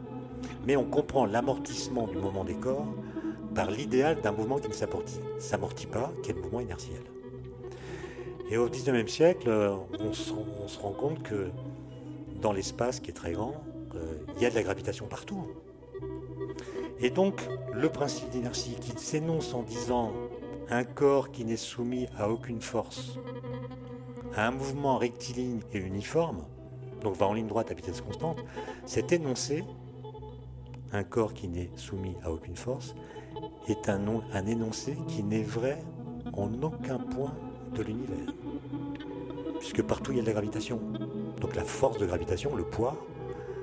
[0.67, 2.87] Mais on comprend l'amortissement du mouvement des corps
[3.55, 7.03] par l'idéal d'un mouvement qui ne s'amortit pas, qui est le mouvement inertiel.
[8.51, 9.51] Et au XIXe siècle,
[9.99, 10.33] on se,
[10.79, 11.51] rend compte que
[12.41, 13.55] dans l'espace qui est très grand,
[13.95, 15.47] euh, il y a de la gravitation partout.
[17.01, 17.41] Et donc,
[17.73, 20.13] le principe d'inertie qui s'énonce en disant
[20.71, 23.19] un corps qui n'est soumis à aucune force,
[24.35, 26.45] à un mouvement rectiligne et uniforme,
[27.01, 28.39] donc va en ligne droite à vitesse constante,
[28.85, 29.65] cet énoncé,
[30.93, 32.95] un corps qui n'est soumis à aucune force,
[33.69, 35.79] est un, énoncé qui n'est vrai
[36.33, 37.35] en aucun point
[37.75, 38.35] de l'univers.
[39.59, 40.81] Puisque partout il y a de la gravitation.
[41.41, 42.97] Donc la force de gravitation, le poids,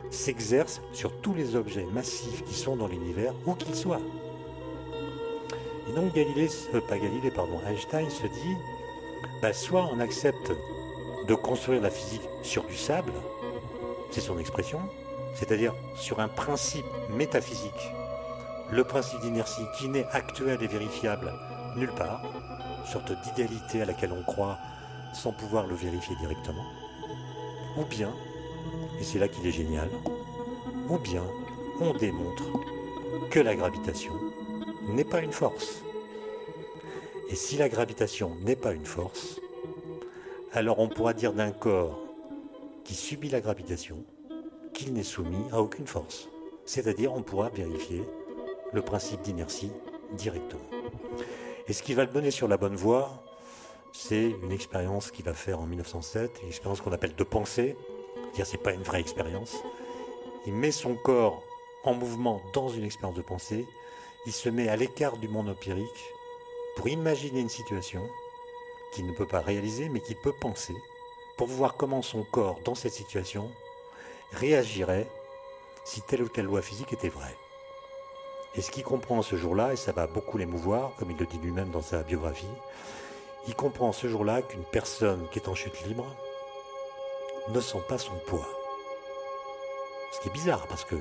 [0.10, 4.02] s'exerce sur tous les objets massifs qui sont dans l'univers, où qu'ils soient.
[5.90, 8.56] Et donc Galilée, euh, pas Galilée, pardon, Einstein se dit,
[9.42, 10.52] bah, soit on accepte
[11.28, 13.14] de construire la physique sur du sable,
[14.12, 14.80] c'est son expression,
[15.34, 17.92] c'est-à-dire sur un principe métaphysique,
[18.72, 21.34] le principe d'inertie qui n'est actuel et vérifiable
[21.76, 22.22] nulle part,
[22.86, 24.58] sorte d'idéalité à laquelle on croit
[25.14, 26.66] sans pouvoir le vérifier directement,
[27.78, 28.14] ou bien,
[29.00, 29.90] et c'est là qu'il est génial,
[30.90, 31.24] ou bien
[31.80, 32.44] on démontre
[33.30, 34.14] que la gravitation
[34.88, 35.82] n'est pas une force.
[37.30, 39.40] Et si la gravitation n'est pas une force,
[40.54, 42.00] alors on pourra dire d'un corps
[42.84, 44.04] qui subit la gravitation
[44.74, 46.30] qu'il n'est soumis à aucune force.
[46.66, 48.04] C'est-à-dire on pourra vérifier
[48.72, 49.72] le principe d'inertie
[50.12, 50.62] directement.
[51.68, 53.24] Et ce qui va le mener sur la bonne voie,
[53.94, 57.76] c'est une expérience qu'il va faire en 1907, une expérience qu'on appelle de pensée.
[58.16, 59.56] C'est-à-dire c'est pas une vraie expérience.
[60.46, 61.42] Il met son corps
[61.84, 63.66] en mouvement dans une expérience de pensée.
[64.28, 65.88] Il se met à l'écart du monde empirique
[66.76, 68.02] pour imaginer une situation
[68.94, 70.76] qu'il ne peut pas réaliser, mais qu'il peut penser,
[71.38, 73.52] pour voir comment son corps, dans cette situation,
[74.32, 75.08] réagirait
[75.84, 77.36] si telle ou telle loi physique était vraie.
[78.56, 81.40] Et ce qu'il comprend ce jour-là, et ça va beaucoup l'émouvoir, comme il le dit
[81.40, 82.46] lui-même dans sa biographie,
[83.48, 86.06] il comprend ce jour-là qu'une personne qui est en chute libre
[87.50, 88.48] ne sent pas son poids.
[90.12, 90.96] Ce qui est bizarre, parce que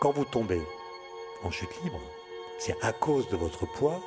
[0.00, 0.62] quand vous tombez
[1.42, 2.00] en chute libre,
[2.58, 4.00] c'est à cause de votre poids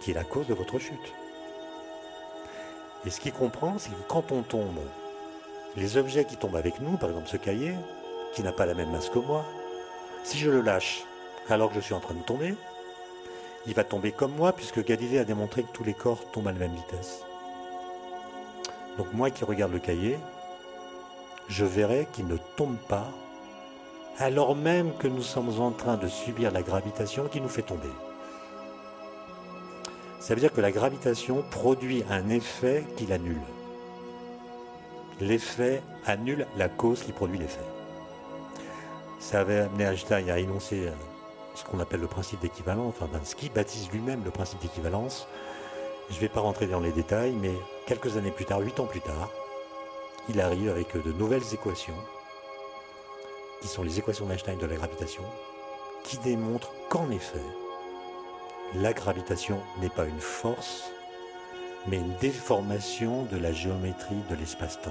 [0.00, 1.12] qui est la cause de votre chute.
[3.04, 4.78] Et ce qu'il comprend, c'est que quand on tombe,
[5.76, 7.74] les objets qui tombent avec nous, par exemple ce cahier,
[8.34, 9.44] qui n'a pas la même masse que moi,
[10.24, 11.04] si je le lâche,
[11.48, 12.54] alors que je suis en train de tomber,
[13.66, 16.52] il va tomber comme moi, puisque Galilée a démontré que tous les corps tombent à
[16.52, 17.22] la même vitesse.
[18.98, 20.18] Donc moi qui regarde le cahier,
[21.48, 23.08] je verrai qu'il ne tombe pas,
[24.18, 27.90] alors même que nous sommes en train de subir la gravitation qui nous fait tomber.
[30.22, 33.42] Ça veut dire que la gravitation produit un effet qui l'annule.
[35.18, 37.64] L'effet annule la cause qui produit l'effet.
[39.18, 40.92] Ça avait amené Einstein à énoncer euh,
[41.56, 45.26] ce qu'on appelle le principe d'équivalence, enfin ben, ce baptise lui-même le principe d'équivalence.
[46.08, 47.54] Je ne vais pas rentrer dans les détails, mais
[47.88, 49.28] quelques années plus tard, huit ans plus tard,
[50.28, 51.98] il arrive avec de nouvelles équations,
[53.60, 55.24] qui sont les équations d'Einstein de la gravitation,
[56.04, 57.42] qui démontrent qu'en effet,
[58.74, 60.90] la gravitation n'est pas une force,
[61.86, 64.90] mais une déformation de la géométrie de l'espace-temps.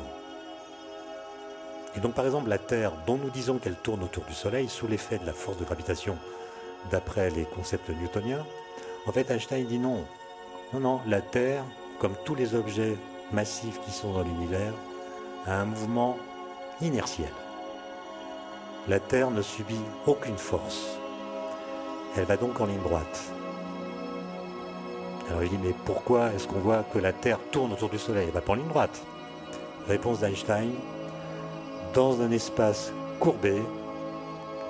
[1.96, 4.88] Et donc par exemple la Terre, dont nous disons qu'elle tourne autour du Soleil sous
[4.88, 6.17] l'effet de la force de gravitation
[6.91, 8.46] d'après les concepts newtoniens,
[9.08, 10.06] en fait Einstein dit non.
[10.74, 11.63] Non, non, la Terre,
[12.00, 12.98] comme tous les objets
[13.32, 14.74] massifs qui sont dans l'univers,
[15.48, 16.17] a un mouvement
[16.82, 17.32] inertiel.
[18.88, 20.98] La Terre ne subit aucune force.
[22.15, 23.32] Elle va donc en ligne droite.
[25.32, 28.26] Alors il dit, mais pourquoi est-ce qu'on voit que la Terre tourne autour du Soleil?
[28.28, 29.02] Elle va pas en ligne droite.
[29.88, 30.74] Réponse d'Einstein,
[31.94, 32.91] dans un espace
[33.22, 33.62] courbé,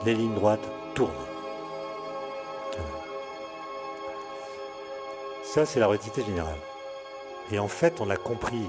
[0.05, 1.09] les lignes droites tournent.
[5.43, 6.59] Ça, c'est la relativité générale.
[7.51, 8.67] Et en fait, on a compris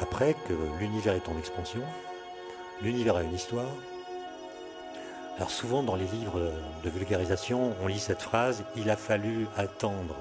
[0.00, 1.82] après que l'univers est en expansion,
[2.80, 3.66] l'univers a une histoire.
[5.36, 6.52] Alors souvent dans les livres
[6.84, 10.14] de vulgarisation, on lit cette phrase, il a fallu attendre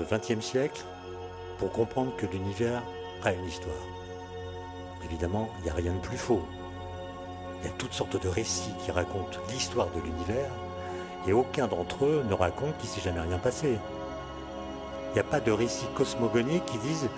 [0.00, 0.82] le XXe siècle
[1.58, 2.82] pour comprendre que l'univers
[3.22, 3.74] a une histoire.
[5.04, 6.42] Évidemment, il n'y a rien de plus faux.
[7.60, 10.50] Il y a toutes sortes de récits qui racontent l'histoire de l'univers,
[11.26, 13.76] et aucun d'entre eux ne raconte qu'il s'est jamais rien passé.
[15.10, 17.10] Il n'y a pas de récit cosmogonique qui disent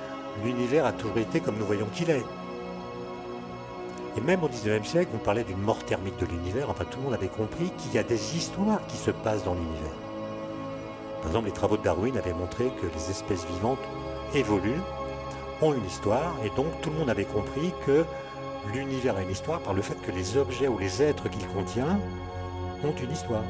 [0.44, 2.24] l'univers a toujours été comme nous voyons qu'il est.
[4.16, 7.04] Et même au XIXe siècle, on parlait d'une mort thermique de l'univers, enfin tout le
[7.04, 10.01] monde avait compris qu'il y a des histoires qui se passent dans l'univers.
[11.22, 13.78] Par exemple, les travaux de Darwin avaient montré que les espèces vivantes
[14.34, 14.82] évoluent,
[15.62, 18.04] ont une histoire, et donc tout le monde avait compris que
[18.74, 22.00] l'univers a une histoire par le fait que les objets ou les êtres qu'il contient
[22.82, 23.44] ont une histoire.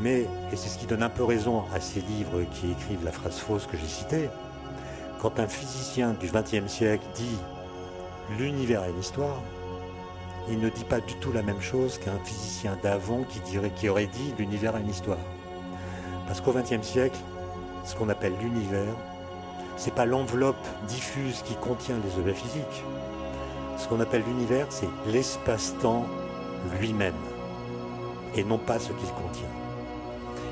[0.00, 0.20] Mais,
[0.52, 3.38] et c'est ce qui donne un peu raison à ces livres qui écrivent la phrase
[3.38, 4.30] fausse que j'ai citée,
[5.20, 7.38] quand un physicien du XXe siècle dit
[8.38, 9.42] l'univers a une histoire,
[10.48, 13.40] il ne dit pas du tout la même chose qu'un physicien d'avant qui,
[13.76, 15.18] qui aurait dit l'univers a une histoire.
[16.26, 17.18] Parce qu'au XXe siècle,
[17.84, 18.94] ce qu'on appelle l'univers,
[19.76, 22.84] c'est pas l'enveloppe diffuse qui contient les objets physiques.
[23.76, 26.06] Ce qu'on appelle l'univers, c'est l'espace-temps
[26.80, 27.14] lui-même,
[28.34, 29.48] et non pas ce qu'il contient.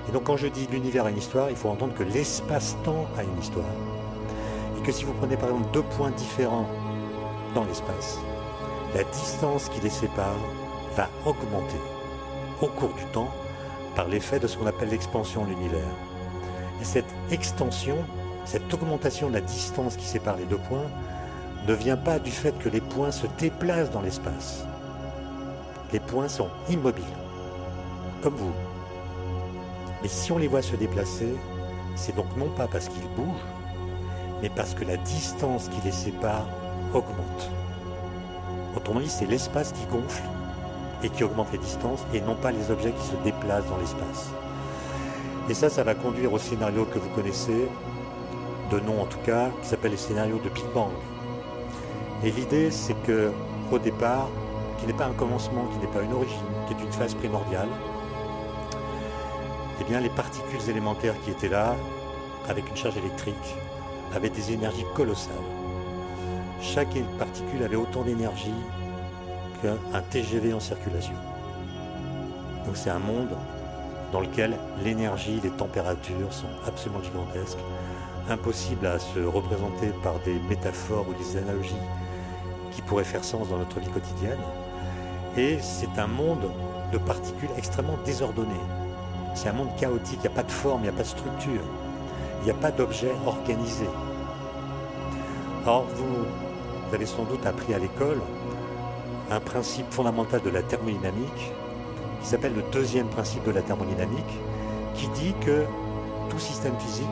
[0.09, 3.23] Et donc quand je dis l'univers a une histoire, il faut entendre que l'espace-temps a
[3.23, 3.65] une histoire.
[4.79, 6.67] Et que si vous prenez par exemple deux points différents
[7.55, 8.19] dans l'espace,
[8.95, 10.37] la distance qui les sépare
[10.97, 11.81] va augmenter
[12.61, 13.31] au cours du temps
[13.95, 15.81] par l'effet de ce qu'on appelle l'expansion de l'univers.
[16.81, 17.97] Et cette extension,
[18.45, 20.91] cette augmentation de la distance qui sépare les deux points,
[21.67, 24.65] ne vient pas du fait que les points se déplacent dans l'espace.
[25.93, 27.05] Les points sont immobiles,
[28.23, 28.53] comme vous.
[30.03, 31.33] Mais si on les voit se déplacer,
[31.95, 33.47] c'est donc non pas parce qu'ils bougent,
[34.41, 36.49] mais parce que la distance qui les sépare
[36.95, 37.51] augmente.
[38.77, 40.23] Autrement dit, c'est l'espace qui gonfle
[41.03, 44.31] et qui augmente les distances et non pas les objets qui se déplacent dans l'espace.
[45.49, 47.69] Et ça, ça va conduire au scénario que vous connaissez,
[48.71, 50.91] de nom en tout cas, qui s'appelle le scénario de Big Bang.
[52.25, 53.33] Et l'idée, c'est que
[53.71, 54.29] au départ,
[54.79, 57.69] qui n'est pas un commencement, qui n'est pas une origine, qui est une phase primordiale,
[59.81, 61.75] eh bien, les particules élémentaires qui étaient là,
[62.49, 63.57] avec une charge électrique,
[64.15, 65.35] avaient des énergies colossales.
[66.61, 68.55] Chaque particule avait autant d'énergie
[69.63, 71.15] qu'un TGV en circulation.
[72.67, 73.31] Donc c'est un monde
[74.13, 77.59] dans lequel l'énergie, les températures sont absolument gigantesques,
[78.29, 81.75] impossibles à se représenter par des métaphores ou des analogies
[82.73, 84.39] qui pourraient faire sens dans notre vie quotidienne.
[85.37, 86.51] Et c'est un monde
[86.93, 88.61] de particules extrêmement désordonné.
[89.35, 91.09] C'est un monde chaotique, il n'y a pas de forme, il n'y a pas de
[91.09, 91.63] structure,
[92.41, 93.87] il n'y a pas d'objet organisé.
[95.67, 96.27] Or, vous,
[96.89, 98.21] vous avez sans doute appris à l'école
[99.31, 101.53] un principe fondamental de la thermodynamique
[102.21, 104.39] qui s'appelle le deuxième principe de la thermodynamique,
[104.95, 105.65] qui dit que
[106.31, 107.07] tout système physique,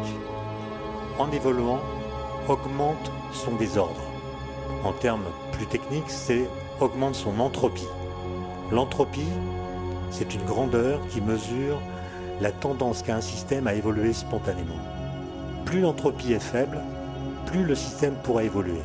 [1.18, 1.80] en évoluant,
[2.48, 4.00] augmente son désordre.
[4.84, 6.48] En termes plus techniques, c'est
[6.80, 7.88] augmente son entropie.
[8.70, 9.28] L'entropie,
[10.10, 11.78] c'est une grandeur qui mesure
[12.40, 14.78] la tendance qu'a un système à évoluer spontanément.
[15.64, 16.80] Plus l'entropie est faible,
[17.46, 18.80] plus le système pourra évoluer.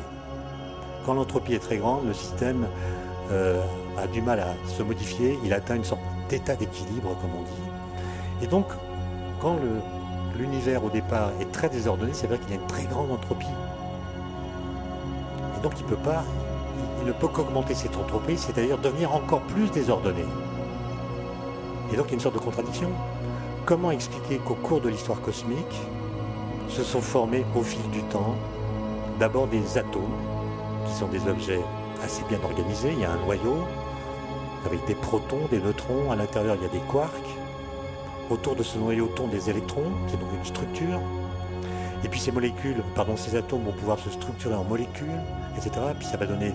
[1.04, 2.66] Quand l'entropie est très grande, le système
[3.30, 3.62] euh,
[3.98, 8.44] a du mal à se modifier, il atteint une sorte d'état d'équilibre, comme on dit.
[8.44, 8.66] Et donc,
[9.40, 9.56] quand
[10.36, 13.46] l'univers au départ est très désordonné, c'est vrai qu'il y a une très grande entropie.
[15.56, 16.24] Et donc il peut pas,
[17.00, 20.24] il ne peut qu'augmenter cette entropie, c'est-à-dire devenir encore plus désordonné.
[21.92, 22.90] Et donc il y a une sorte de contradiction.
[23.64, 25.80] Comment expliquer qu'au cours de l'histoire cosmique
[26.68, 28.34] se sont formés au fil du temps
[29.18, 30.02] d'abord des atomes,
[30.86, 31.62] qui sont des objets
[32.04, 32.92] assez bien organisés.
[32.92, 33.58] Il y a un noyau
[34.64, 36.10] avec des protons, des neutrons.
[36.10, 37.12] À l'intérieur, il y a des quarks.
[38.30, 41.00] Autour de ce noyau tournent des électrons, qui est donc une structure.
[42.04, 45.20] Et puis ces molécules, pardon, ces atomes vont pouvoir se structurer en molécules,
[45.56, 45.70] etc.
[45.98, 46.52] Puis ça va donner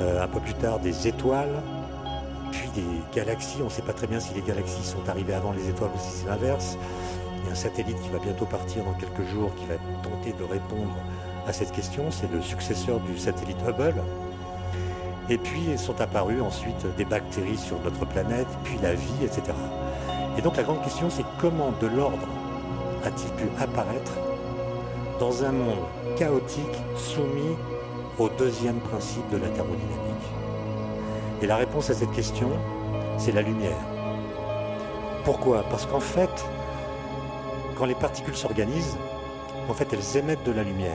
[0.00, 1.62] euh, un peu plus tard des étoiles,
[2.50, 3.58] puis des galaxies.
[3.60, 5.98] On ne sait pas très bien si les galaxies sont arrivées avant les étoiles ou
[5.98, 6.76] si c'est l'inverse.
[7.38, 10.32] Il y a un satellite qui va bientôt partir dans quelques jours qui va tenter
[10.32, 10.94] de répondre
[11.46, 12.10] à cette question.
[12.10, 14.02] C'est le successeur du satellite Hubble.
[15.28, 19.42] Et puis sont apparues ensuite des bactéries sur notre planète, puis la vie, etc.
[20.38, 22.28] Et donc la grande question, c'est comment de l'ordre
[23.04, 24.12] a-t-il pu apparaître
[25.18, 25.84] dans un monde
[26.16, 26.64] chaotique
[26.96, 27.56] soumis
[28.18, 30.26] au deuxième principe de la thermodynamique?
[31.42, 32.50] Et la réponse à cette question,
[33.18, 33.76] c'est la lumière.
[35.24, 35.64] Pourquoi?
[35.70, 36.46] Parce qu'en fait,
[37.76, 38.96] quand les particules s'organisent,
[39.68, 40.92] en fait, elles émettent de la lumière.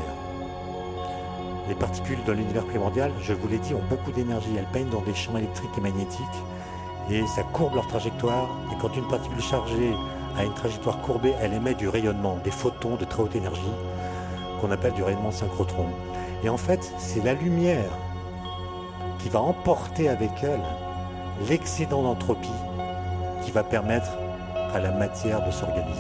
[1.67, 4.55] Les particules dans l'univers primordial, je vous l'ai dit, ont beaucoup d'énergie.
[4.57, 6.25] Elles baignent dans des champs électriques et magnétiques
[7.09, 8.49] et ça courbe leur trajectoire.
[8.71, 9.93] Et quand une particule chargée
[10.37, 13.61] a une trajectoire courbée, elle émet du rayonnement, des photons de très haute énergie
[14.59, 15.87] qu'on appelle du rayonnement synchrotron.
[16.43, 17.91] Et en fait, c'est la lumière
[19.19, 20.61] qui va emporter avec elle
[21.49, 22.49] l'excédent d'entropie
[23.43, 24.11] qui va permettre
[24.73, 25.99] à la matière de s'organiser.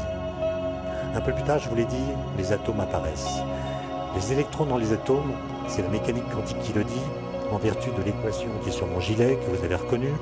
[1.13, 1.95] Un peu plus tard, je vous l'ai dit,
[2.37, 3.41] les atomes apparaissent.
[4.15, 5.33] Les électrons dans les atomes,
[5.67, 7.01] c'est la mécanique quantique qui le dit,
[7.51, 10.13] en vertu de l'équation qui est sur mon gilet, que vous avez reconnue,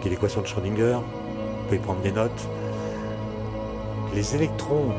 [0.00, 0.94] qui est l'équation de Schrödinger.
[0.94, 2.48] Vous pouvez prendre des notes.
[4.14, 4.92] Les électrons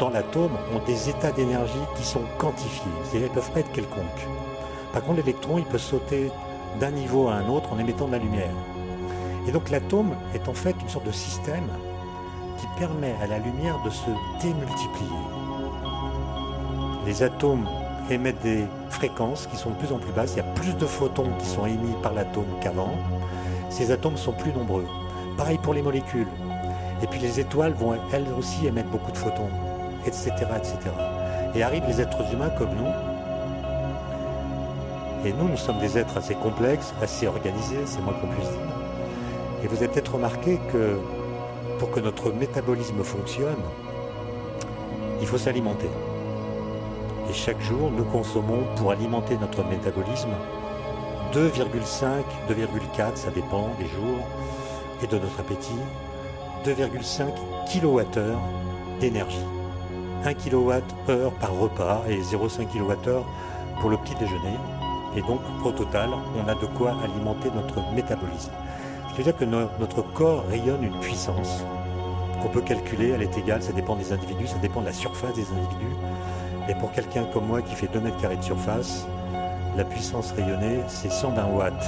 [0.00, 3.72] dans l'atome ont des états d'énergie qui sont quantifiés, c'est-à-dire qu'ils ne peuvent pas être
[3.72, 4.26] quelconques.
[4.92, 6.30] Par contre, l'électron, il peut sauter
[6.80, 8.54] d'un niveau à un autre en émettant de la lumière.
[9.46, 11.68] Et donc l'atome est en fait une sorte de système
[12.58, 15.10] qui permet à la lumière de se démultiplier.
[17.04, 17.66] Les atomes
[18.10, 20.34] émettent des fréquences qui sont de plus en plus basses.
[20.34, 22.94] Il y a plus de photons qui sont émis par l'atome qu'avant.
[23.70, 24.86] Ces atomes sont plus nombreux.
[25.36, 26.28] Pareil pour les molécules.
[27.02, 29.50] Et puis les étoiles vont elles aussi émettre beaucoup de photons,
[30.06, 30.30] etc.
[30.56, 30.76] etc.
[31.54, 32.90] Et arrivent les êtres humains comme nous.
[35.24, 38.60] Et nous, nous sommes des êtres assez complexes, assez organisés, c'est moi qu'on puisse dire.
[39.62, 40.98] Et vous avez peut-être remarqué que
[41.78, 43.62] pour que notre métabolisme fonctionne,
[45.20, 45.88] il faut s'alimenter.
[47.30, 50.30] Et chaque jour, nous consommons pour alimenter notre métabolisme
[51.32, 52.06] 2,5,
[52.48, 54.18] 2,4, ça dépend des jours
[55.02, 55.78] et de notre appétit,
[56.64, 57.26] 2,5
[57.72, 59.46] kWh d'énergie.
[60.24, 63.22] 1 kWh par repas et 0,5 kWh
[63.80, 64.56] pour le petit déjeuner.
[65.16, 68.52] Et donc, au total, on a de quoi alimenter notre métabolisme.
[69.08, 71.64] Ce qui veut dire que notre corps rayonne une puissance
[72.42, 75.34] qu'on peut calculer, elle est égale, ça dépend des individus, ça dépend de la surface
[75.34, 75.96] des individus.
[76.68, 79.06] Et pour quelqu'un comme moi qui fait 2 mètres carrés de surface,
[79.76, 81.86] la puissance rayonnée, c'est 120 watts.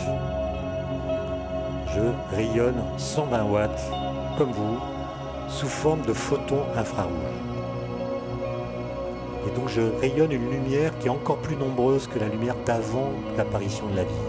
[1.95, 3.93] Je rayonne 120 watts,
[4.37, 4.79] comme vous,
[5.49, 7.13] sous forme de photons infrarouges.
[9.47, 13.11] Et donc je rayonne une lumière qui est encore plus nombreuse que la lumière d'avant
[13.37, 14.25] l'apparition de la vie.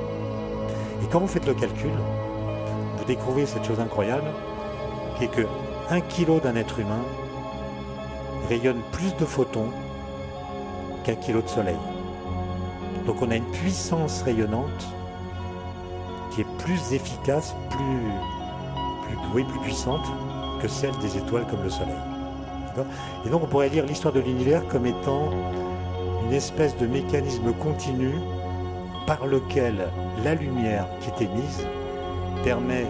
[1.04, 1.92] Et quand vous faites le calcul,
[2.98, 4.28] vous découvrez cette chose incroyable,
[5.18, 5.48] qui est que
[5.90, 7.02] 1 kg d'un être humain
[8.50, 9.70] rayonne plus de photons
[11.06, 11.78] qu'un kilo de soleil.
[13.06, 14.88] Donc on a une puissance rayonnante
[16.32, 20.06] qui est plus efficace, plus, plus, plus puissante
[20.62, 21.96] que celle des étoiles comme le soleil.
[23.26, 25.30] Et donc on pourrait lire l'histoire de l'univers comme étant
[26.26, 28.12] une espèce de mécanisme continu
[29.06, 29.88] par lequel
[30.24, 31.68] la lumière qui est émise
[32.44, 32.88] permet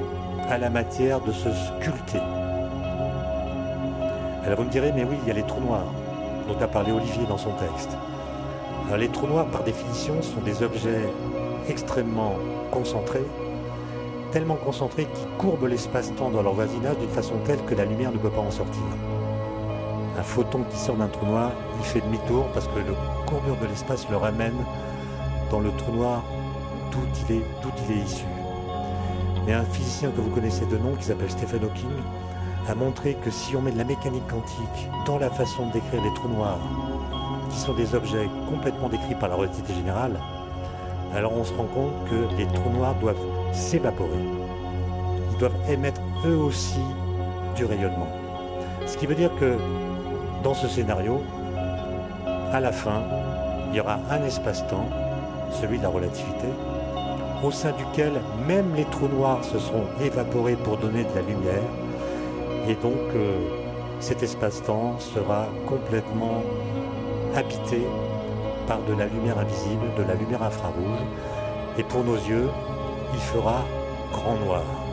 [0.50, 2.20] à la matière de se sculpter.
[4.46, 5.92] Alors vous me direz, mais oui, il y a les trous noirs
[6.48, 7.98] dont a parlé Olivier dans son texte.
[8.98, 11.10] les trous noirs, par définition, sont des objets
[11.68, 12.36] extrêmement
[12.72, 13.26] concentrés,
[14.32, 18.18] tellement concentrés qu'ils courbent l'espace-temps dans leur voisinage d'une façon telle que la lumière ne
[18.18, 18.84] peut pas en sortir.
[20.18, 23.68] Un photon qui sort d'un trou noir, il fait demi-tour parce que la courbure de
[23.68, 24.56] l'espace le ramène
[25.52, 26.24] dans le trou noir
[26.92, 27.42] d'où il, est,
[27.90, 28.26] il est issu.
[29.46, 31.90] Mais un physicien que vous connaissez de nom, qui s'appelle Stephen Hawking,
[32.68, 36.04] a montré que si on met de la mécanique quantique dans la façon de décrire
[36.04, 36.60] les trous noirs,
[37.50, 40.20] qui sont des objets complètement décrits par la relativité générale,
[41.14, 43.16] alors on se rend compte que les trous noirs doivent
[43.54, 44.10] s'évaporer.
[45.32, 46.80] Ils doivent émettre eux aussi
[47.56, 48.08] du rayonnement.
[48.88, 49.56] Ce qui veut dire que
[50.44, 51.22] dans ce scénario,
[52.52, 53.04] à la fin,
[53.70, 54.90] il y aura un espace-temps,
[55.52, 56.48] celui de la relativité,
[57.44, 58.14] au sein duquel
[58.48, 61.64] même les trous noirs se seront évaporés pour donner de la lumière,
[62.68, 63.38] et donc, euh,
[64.00, 66.42] cet espace-temps sera complètement
[67.36, 67.82] habité
[68.68, 71.00] par de la lumière invisible, de la lumière infrarouge.
[71.78, 72.50] Et pour nos yeux,
[73.14, 73.64] il fera
[74.12, 74.85] grand noir.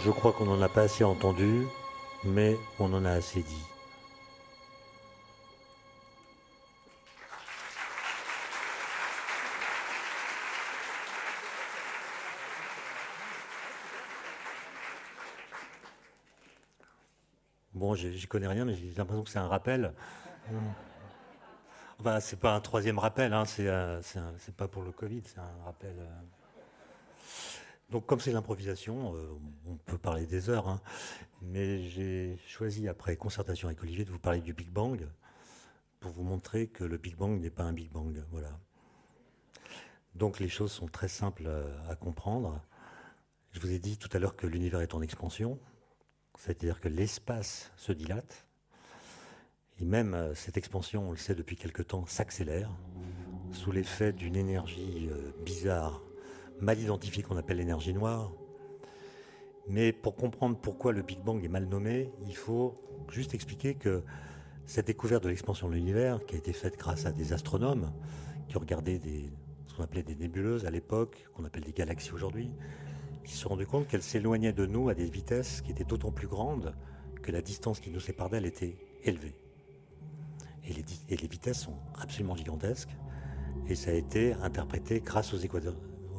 [0.00, 1.66] Je crois qu'on n'en a pas assez entendu,
[2.24, 3.64] mais on en a assez dit.
[17.74, 19.92] Bon, j'y connais rien, mais j'ai l'impression que c'est un rappel.
[21.98, 25.94] Enfin, c'est pas un troisième rappel, hein, c'est pas pour le Covid, c'est un rappel.
[25.98, 26.39] Euh.
[27.90, 29.28] Donc, comme c'est l'improvisation, euh,
[29.66, 30.80] on peut parler des heures, hein,
[31.42, 35.08] mais j'ai choisi, après concertation avec Olivier, de vous parler du Big Bang
[35.98, 38.22] pour vous montrer que le Big Bang n'est pas un Big Bang.
[38.30, 38.58] Voilà.
[40.14, 41.50] Donc, les choses sont très simples
[41.88, 42.60] à comprendre.
[43.52, 45.58] Je vous ai dit tout à l'heure que l'univers est en expansion
[46.40, 48.46] c'est-à-dire que l'espace se dilate,
[49.78, 52.70] et même euh, cette expansion, on le sait depuis quelque temps, s'accélère
[53.52, 56.00] sous l'effet d'une énergie euh, bizarre,
[56.60, 58.32] mal identifiée qu'on appelle l'énergie noire.
[59.68, 62.80] Mais pour comprendre pourquoi le Big Bang est mal nommé, il faut
[63.10, 64.02] juste expliquer que
[64.66, 67.92] cette découverte de l'expansion de l'univers, qui a été faite grâce à des astronomes
[68.48, 69.30] qui regardaient des,
[69.66, 72.50] ce qu'on appelait des nébuleuses à l'époque, qu'on appelle des galaxies aujourd'hui,
[73.24, 76.10] ils se sont rendus compte qu'elle s'éloignait de nous à des vitesses qui étaient d'autant
[76.10, 76.74] plus grandes
[77.22, 79.34] que la distance qui nous sépare d'elle était élevée.
[80.66, 82.96] Et les, vitesses sont absolument gigantesques.
[83.68, 85.38] Et ça a été interprété grâce aux,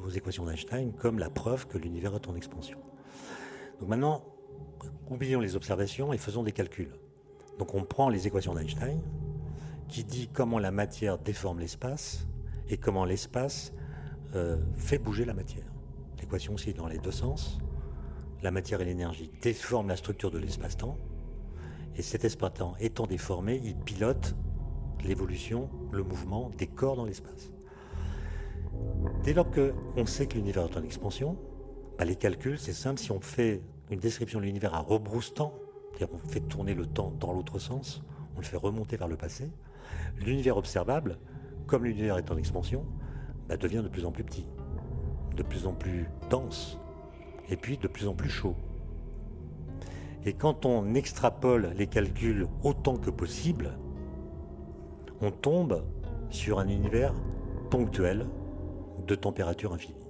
[0.05, 2.79] aux équations d'Einstein comme la preuve que l'univers est en expansion.
[3.79, 4.23] Donc maintenant,
[5.09, 6.93] oublions les observations et faisons des calculs.
[7.59, 9.01] Donc on prend les équations d'Einstein
[9.87, 12.27] qui dit comment la matière déforme l'espace
[12.69, 13.73] et comment l'espace
[14.35, 15.71] euh, fait bouger la matière
[16.21, 17.59] l'équation aussi dans les deux sens.
[18.41, 20.97] La matière et l'énergie déforment la structure de l'espace-temps.
[21.95, 24.35] Et cet espace-temps étant déformé, il pilote
[25.03, 27.50] l'évolution, le mouvement des corps dans l'espace.
[29.23, 31.37] Dès lors qu'on sait que l'univers est en expansion,
[31.97, 32.99] bah, les calculs, c'est simple.
[32.99, 35.53] Si on fait une description de l'univers à rebrousse-temps,
[35.91, 38.01] c'est-à-dire qu'on fait tourner le temps dans l'autre sens,
[38.35, 39.51] on le fait remonter vers le passé,
[40.17, 41.19] l'univers observable,
[41.67, 42.85] comme l'univers est en expansion,
[43.47, 44.45] bah, devient de plus en plus petit
[45.35, 46.77] de plus en plus dense
[47.49, 48.55] et puis de plus en plus chaud.
[50.23, 53.71] Et quand on extrapole les calculs autant que possible,
[55.19, 55.83] on tombe
[56.29, 57.13] sur un univers
[57.69, 58.27] ponctuel
[59.05, 60.07] de température infinie.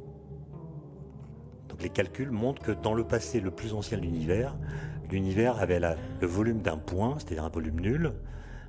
[1.69, 4.55] Donc les calculs montrent que dans le passé le plus ancien de l'univers,
[5.09, 8.13] l'univers avait le volume d'un point, c'est-à-dire un volume nul,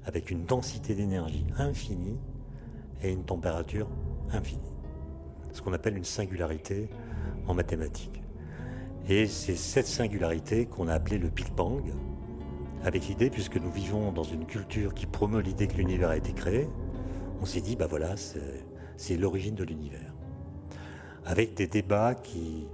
[0.05, 2.19] avec une densité d'énergie infinie
[3.03, 3.89] et une température
[4.33, 4.73] infinie
[5.53, 6.89] ce qu'on appelle une singularité
[7.47, 8.23] en mathématiques.
[9.09, 11.83] Et c'est cette singularité qu'on a appelée le Big Bang,
[12.85, 16.33] avec l'idée, puisque nous vivons dans une culture qui promeut l'idée que l'univers a été
[16.33, 16.69] créé,
[17.41, 18.15] on s'est dit, bah voilà,
[18.97, 20.12] c'est l'origine de l'univers.
[21.25, 22.67] Avec des débats qui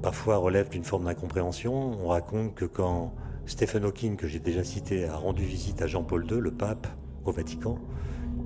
[0.00, 3.14] parfois relèvent d'une forme d'incompréhension, on raconte que quand
[3.46, 6.86] Stephen Hawking, que j'ai déjà cité, a rendu visite à Jean-Paul II, le pape,
[7.24, 7.78] au Vatican,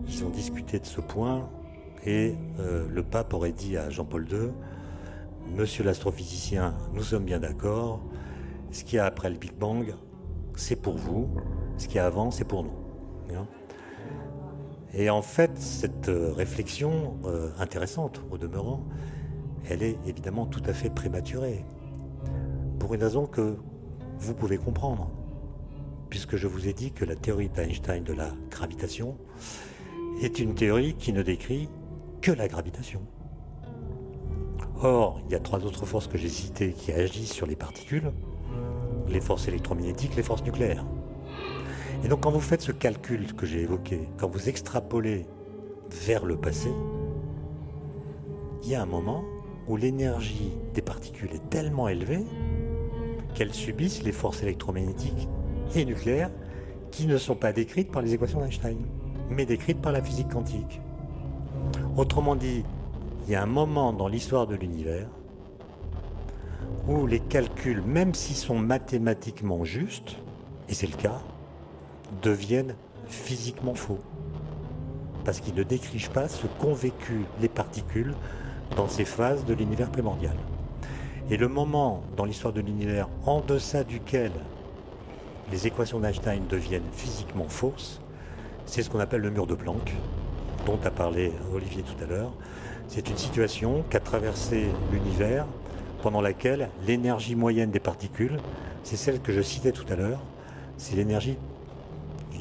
[0.08, 1.48] ils ont discuté de ce point
[2.04, 4.50] et euh, le pape aurait dit à Jean-Paul II,
[5.54, 8.02] Monsieur l'astrophysicien, nous sommes bien d'accord,
[8.72, 9.94] ce qu'il y a après le Big Bang,
[10.56, 11.28] c'est pour vous,
[11.78, 12.86] ce qu'il y a avant, c'est pour nous.
[14.98, 18.82] Et en fait, cette euh, réflexion euh, intéressante au demeurant,
[19.68, 21.66] elle est évidemment tout à fait prématurée,
[22.78, 23.56] pour une raison que
[24.18, 25.10] vous pouvez comprendre,
[26.08, 29.18] puisque je vous ai dit que la théorie d'Einstein de la gravitation
[30.22, 31.68] est une théorie qui ne décrit
[32.22, 33.02] que la gravitation.
[34.80, 38.12] Or, il y a trois autres forces que j'ai citées qui agissent sur les particules,
[39.08, 40.86] les forces électromagnétiques, les forces nucléaires.
[42.04, 45.26] Et donc quand vous faites ce calcul que j'ai évoqué, quand vous extrapolez
[45.90, 46.70] vers le passé,
[48.62, 49.24] il y a un moment
[49.68, 52.24] où l'énergie des particules est tellement élevée
[53.34, 55.28] qu'elles subissent les forces électromagnétiques
[55.74, 56.30] et nucléaires
[56.90, 58.78] qui ne sont pas décrites par les équations d'Einstein,
[59.28, 60.80] mais décrites par la physique quantique.
[61.96, 62.64] Autrement dit,
[63.26, 65.08] il y a un moment dans l'histoire de l'univers
[66.88, 70.16] où les calculs, même s'ils sont mathématiquement justes,
[70.68, 71.20] et c'est le cas,
[72.22, 72.74] deviennent
[73.08, 74.00] physiquement faux.
[75.24, 78.14] Parce qu'ils ne décrivent pas ce qu'ont vécu les particules
[78.76, 80.36] dans ces phases de l'univers primordial.
[81.30, 84.30] Et le moment dans l'histoire de l'univers en deçà duquel
[85.50, 88.00] les équations d'Einstein deviennent physiquement fausses,
[88.64, 89.92] c'est ce qu'on appelle le mur de Planck,
[90.66, 92.32] dont a parlé Olivier tout à l'heure,
[92.88, 95.46] c'est une situation qu'a traversé l'univers
[96.02, 98.38] pendant laquelle l'énergie moyenne des particules,
[98.84, 100.20] c'est celle que je citais tout à l'heure,
[100.76, 101.36] c'est l'énergie,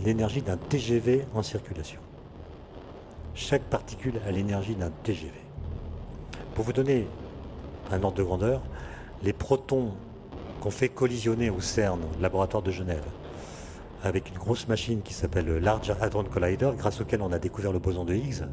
[0.06, 1.99] l'énergie d'un TGV en circulation.
[3.34, 5.34] Chaque particule a l'énergie d'un TGV.
[6.53, 7.08] Pour vous donner
[7.91, 8.62] un ordre de grandeur,
[9.24, 9.91] les protons
[10.62, 13.03] qu'on fait collisionner au CERN, laboratoire de Genève,
[14.03, 17.74] avec une grosse machine qui s'appelle le Large Hadron Collider, grâce auquel on a découvert
[17.74, 18.43] le boson de Higgs.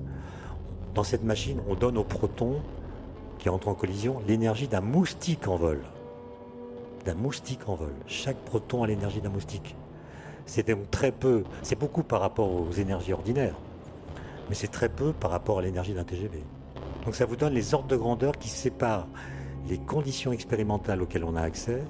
[0.95, 2.63] Dans cette machine, on donne aux protons
[3.39, 5.81] qui entrent en collision l'énergie d'un moustique en vol.
[7.05, 7.93] D'un moustique en vol.
[8.07, 9.77] Chaque proton a l'énergie d'un moustique.
[10.47, 13.57] C'est très peu, c'est beaucoup par rapport aux énergies ordinaires,
[14.49, 16.43] mais c'est très peu par rapport à l'énergie d'un TGV.
[17.05, 19.07] Donc ça vous donne les ordres de grandeur qui séparent
[19.69, 21.83] les conditions expérimentales auxquelles on a accès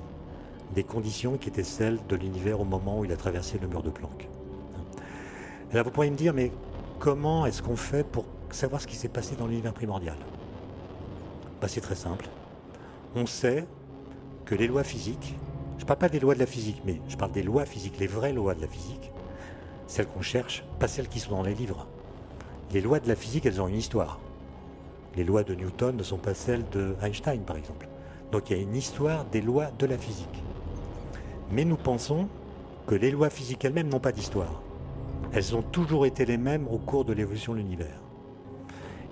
[0.74, 3.82] des conditions qui étaient celles de l'univers au moment où il a traversé le mur
[3.82, 4.28] de Planck.
[5.72, 6.50] Là, vous pourriez me dire, mais
[6.98, 10.16] comment est-ce qu'on fait pour savoir ce qui s'est passé dans l'univers primordial?
[11.61, 12.26] Bah, C'est très simple.
[13.14, 13.66] On sait
[14.44, 15.36] que les lois physiques,
[15.78, 17.98] je ne parle pas des lois de la physique, mais je parle des lois physiques,
[17.98, 19.10] les vraies lois de la physique,
[19.86, 21.86] celles qu'on cherche, pas celles qui sont dans les livres.
[22.72, 24.18] Les lois de la physique, elles ont une histoire.
[25.16, 27.88] Les lois de Newton ne sont pas celles de Einstein, par exemple.
[28.30, 30.42] Donc il y a une histoire des lois de la physique.
[31.50, 32.28] Mais nous pensons
[32.86, 34.62] que les lois physiques elles-mêmes n'ont pas d'histoire.
[35.34, 38.00] Elles ont toujours été les mêmes au cours de l'évolution de l'univers.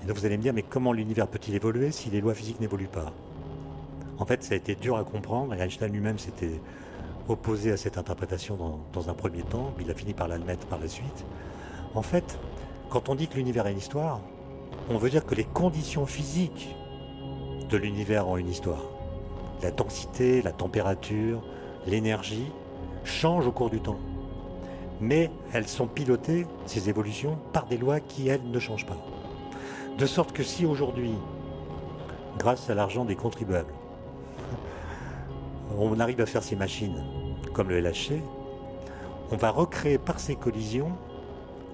[0.02, 2.60] Et donc vous allez me dire, mais comment l'univers peut-il évoluer si les lois physiques
[2.60, 3.12] n'évoluent pas?
[4.20, 6.60] En fait, ça a été dur à comprendre, et Einstein lui-même s'était
[7.26, 8.58] opposé à cette interprétation
[8.92, 11.24] dans, un premier temps, mais il a fini par l'admettre par la suite.
[11.94, 12.38] En fait,
[12.90, 14.20] quand on dit que l'univers a une histoire,
[14.90, 16.76] on veut dire que les conditions physiques
[17.70, 18.82] de l'univers ont une histoire.
[19.62, 21.42] La densité, la température,
[21.86, 22.52] l'énergie
[23.04, 23.98] changent au cours du temps.
[25.00, 28.98] Mais elles sont pilotées, ces évolutions, par des lois qui, elles, ne changent pas.
[29.96, 31.14] De sorte que si aujourd'hui,
[32.38, 33.72] grâce à l'argent des contribuables,
[35.78, 37.02] on arrive à faire ces machines
[37.52, 38.20] comme le LHC,
[39.32, 40.92] on va recréer par ces collisions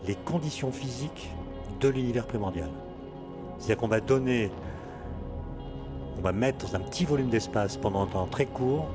[0.06, 1.30] les conditions physiques
[1.80, 2.70] de l'univers primordial.
[3.58, 4.50] C'est-à-dire qu'on va donner,
[6.18, 8.86] on va mettre dans un petit volume d'espace pendant un temps très court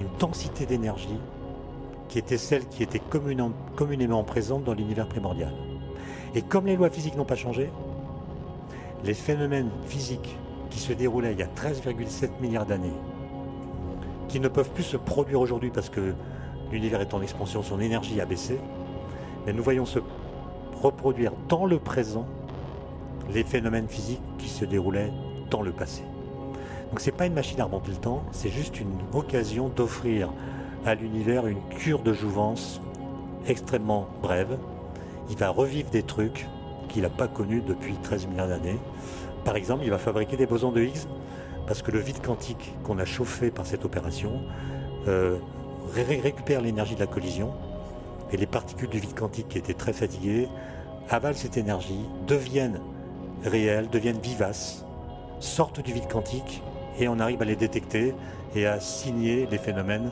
[0.00, 1.18] une densité d'énergie
[2.08, 5.52] qui était celle qui était communément présente dans l'univers primordial.
[6.34, 7.70] Et comme les lois physiques n'ont pas changé,
[9.04, 10.36] les phénomènes physiques
[10.70, 12.92] qui se déroulaient il y a 13,7 milliards d'années,
[14.28, 16.14] qui ne peuvent plus se produire aujourd'hui parce que
[16.70, 18.58] l'univers est en expansion, son énergie a baissé,
[19.46, 19.98] mais nous voyons se
[20.82, 22.26] reproduire dans le présent
[23.32, 25.12] les phénomènes physiques qui se déroulaient
[25.50, 26.02] dans le passé.
[26.90, 30.30] Donc c'est pas une machine à remonter le temps, c'est juste une occasion d'offrir
[30.86, 32.80] à l'univers une cure de jouvence
[33.46, 34.58] extrêmement brève.
[35.30, 36.46] Il va revivre des trucs
[36.88, 38.78] qu'il n'a pas connus depuis 13 milliards d'années.
[39.44, 41.06] Par exemple, il va fabriquer des bosons de Higgs
[41.68, 44.40] parce que le vide quantique qu'on a chauffé par cette opération
[45.06, 45.36] euh,
[45.94, 47.52] récupère l'énergie de la collision
[48.32, 50.48] et les particules du vide quantique qui étaient très fatiguées
[51.10, 52.80] avalent cette énergie, deviennent
[53.44, 54.86] réelles, deviennent vivaces,
[55.40, 56.62] sortent du vide quantique
[56.98, 58.14] et on arrive à les détecter
[58.54, 60.10] et à signer les phénomènes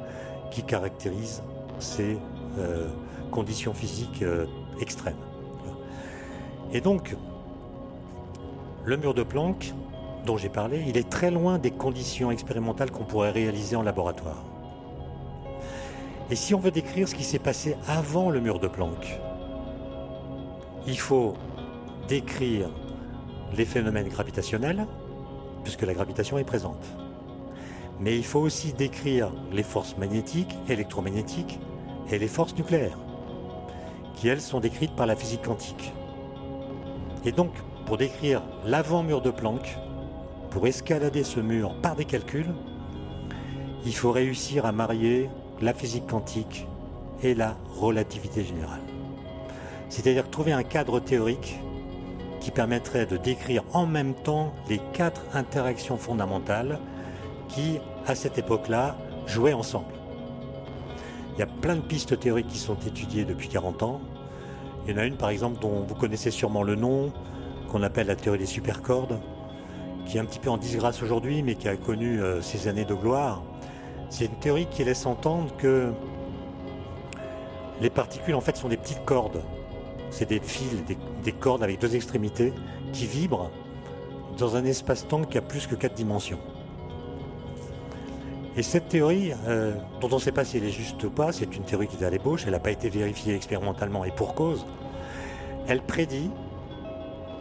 [0.51, 1.43] qui caractérisent
[1.79, 2.19] ces
[2.59, 2.87] euh,
[3.31, 4.45] conditions physiques euh,
[4.81, 5.17] extrêmes.
[6.75, 7.17] Et donc,
[8.85, 9.73] le mur de Planck
[10.27, 14.45] dont j'ai parlé, il est très loin des conditions expérimentales qu'on pourrait réaliser en laboratoire.
[16.31, 19.21] Et si on veut décrire ce qui s'est passé avant le mur de Planck,
[20.87, 21.35] il faut
[22.09, 22.69] décrire
[23.57, 24.87] les phénomènes gravitationnels,
[25.63, 26.85] puisque la gravitation est présente.
[28.01, 31.59] Mais il faut aussi décrire les forces magnétiques, électromagnétiques
[32.11, 32.99] et les forces nucléaires,
[34.17, 35.93] qui elles sont décrites par la physique quantique.
[37.25, 37.53] Et donc,
[37.87, 39.79] pour décrire l'avant-mur de Planck,
[40.51, 42.55] pour escalader ce mur par des calculs,
[43.85, 45.31] il faut réussir à marier
[45.61, 46.67] la physique quantique
[47.23, 48.81] et la relativité générale.
[49.89, 51.59] C'est-à-dire trouver un cadre théorique
[52.41, 56.79] qui permettrait de décrire en même temps les quatre interactions fondamentales
[57.49, 59.95] qui, à cette époque-là, jouaient ensemble.
[61.35, 64.01] Il y a plein de pistes théoriques qui sont étudiées depuis 40 ans.
[64.87, 67.13] Il y en a une, par exemple, dont vous connaissez sûrement le nom,
[67.71, 69.21] qu'on appelle la théorie des supercordes,
[70.07, 72.85] qui est un petit peu en disgrâce aujourd'hui, mais qui a connu euh, ses années
[72.85, 73.43] de gloire.
[74.09, 75.93] C'est une théorie qui laisse entendre que
[77.81, 79.43] les particules, en fait, sont des petites cordes
[80.11, 80.83] c'est des fils,
[81.25, 82.53] des, cordes avec deux extrémités
[82.93, 83.51] qui vibrent
[84.39, 86.39] dans un espace-temps qui a plus que quatre dimensions.
[88.57, 91.33] Et cette théorie, euh, dont on ne sait pas si elle est juste ou pas,
[91.33, 94.35] c'est une théorie qui est à l'ébauche, elle n'a pas été vérifiée expérimentalement et pour
[94.35, 94.67] cause,
[95.69, 96.31] elle prédit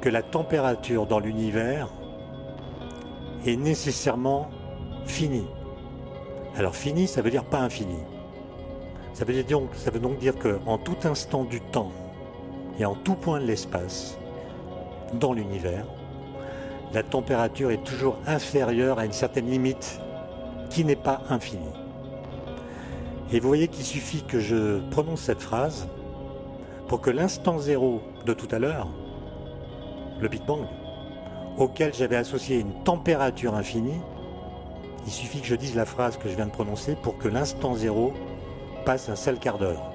[0.01, 1.87] que la température dans l'univers
[3.45, 4.49] est nécessairement
[5.05, 5.47] finie.
[6.55, 7.97] Alors fini, ça veut dire pas infini.
[9.13, 11.91] Ça veut, dire, ça veut donc dire qu'en tout instant du temps,
[12.79, 14.17] et en tout point de l'espace,
[15.13, 15.85] dans l'univers,
[16.93, 19.99] la température est toujours inférieure à une certaine limite
[20.69, 21.63] qui n'est pas infinie.
[23.31, 25.87] Et vous voyez qu'il suffit que je prononce cette phrase
[26.87, 28.87] pour que l'instant zéro de tout à l'heure,
[30.19, 30.65] le Big Bang,
[31.57, 34.01] auquel j'avais associé une température infinie,
[35.05, 37.75] il suffit que je dise la phrase que je viens de prononcer pour que l'instant
[37.75, 38.13] zéro
[38.85, 39.91] passe un seul quart d'heure.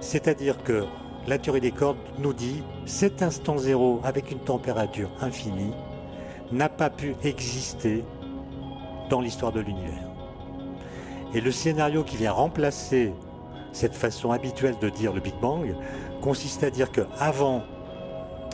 [0.00, 0.84] C'est-à-dire que
[1.26, 5.72] la théorie des cordes nous dit cet instant zéro avec une température infinie
[6.52, 8.04] n'a pas pu exister
[9.08, 10.10] dans l'histoire de l'univers.
[11.34, 13.12] Et le scénario qui vient remplacer
[13.72, 15.74] cette façon habituelle de dire le Big Bang
[16.20, 17.62] consiste à dire qu'avant,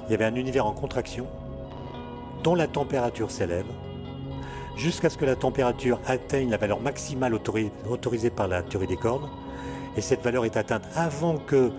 [0.07, 1.27] il y avait un univers en contraction
[2.43, 3.67] dont la température s'élève
[4.81, 9.29] jusqu'à ce que la température atteigne la valeur maximale autorisée par la théorie des cordes.
[9.97, 11.71] Et cette valeur est atteinte avant que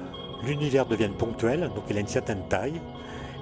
[0.43, 2.80] l'univers devienne ponctuel, donc il a une certaine taille.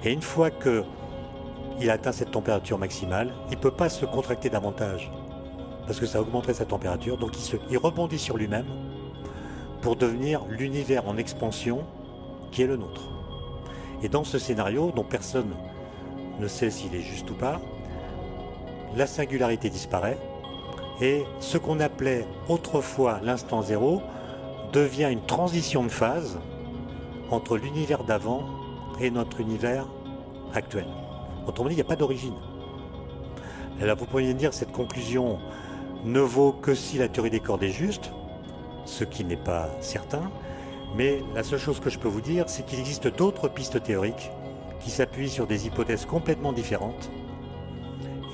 [0.02, 5.10] Et une fois qu'il atteint cette température maximale, il ne peut pas se contracter davantage,
[5.86, 7.18] parce que ça augmenterait sa température.
[7.18, 8.66] Donc il, il rebondit sur lui-même
[9.82, 11.84] pour devenir l'univers en expansion
[12.50, 13.02] qui est le nôtre.
[14.02, 15.52] Et dans ce scénario, dont personne
[16.40, 17.60] ne sait s'il est juste ou pas,
[18.96, 20.18] la singularité disparaît
[21.00, 24.02] et ce qu'on appelait autrefois l'instant zéro
[24.72, 26.38] devient une transition de phase
[27.30, 28.44] entre l'univers d'avant
[29.00, 29.86] et notre univers
[30.54, 30.86] actuel.
[31.46, 32.34] Autrement dit, il n'y a pas d'origine.
[33.80, 35.38] Alors vous pourriez dire cette conclusion
[36.04, 38.10] ne vaut que si la théorie des cordes est juste,
[38.84, 40.30] ce qui n'est pas certain,
[40.96, 44.30] mais la seule chose que je peux vous dire, c'est qu'il existe d'autres pistes théoriques
[44.80, 47.10] qui s'appuient sur des hypothèses complètement différentes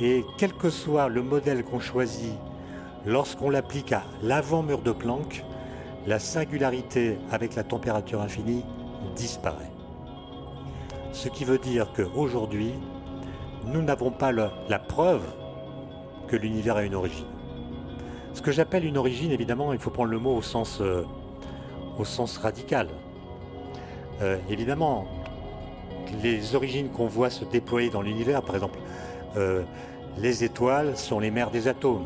[0.01, 2.35] et quel que soit le modèle qu'on choisit,
[3.07, 5.45] lorsqu'on l'applique à l'avant-mur de Planck,
[6.07, 8.63] la singularité avec la température infinie
[9.15, 9.73] disparaît.
[11.13, 12.73] Ce qui veut dire qu'aujourd'hui,
[13.65, 15.25] nous n'avons pas la preuve
[16.29, 17.27] que l'univers a une origine.
[18.35, 21.05] Ce que j'appelle une origine, évidemment, il faut prendre le mot au sens, euh,
[22.43, 22.89] radical.
[24.21, 25.07] Euh, évidemment,
[26.23, 28.79] les origines qu'on voit se déployer dans l'univers, par exemple,
[29.37, 29.63] euh,
[30.19, 32.05] les étoiles sont les mères des atomes.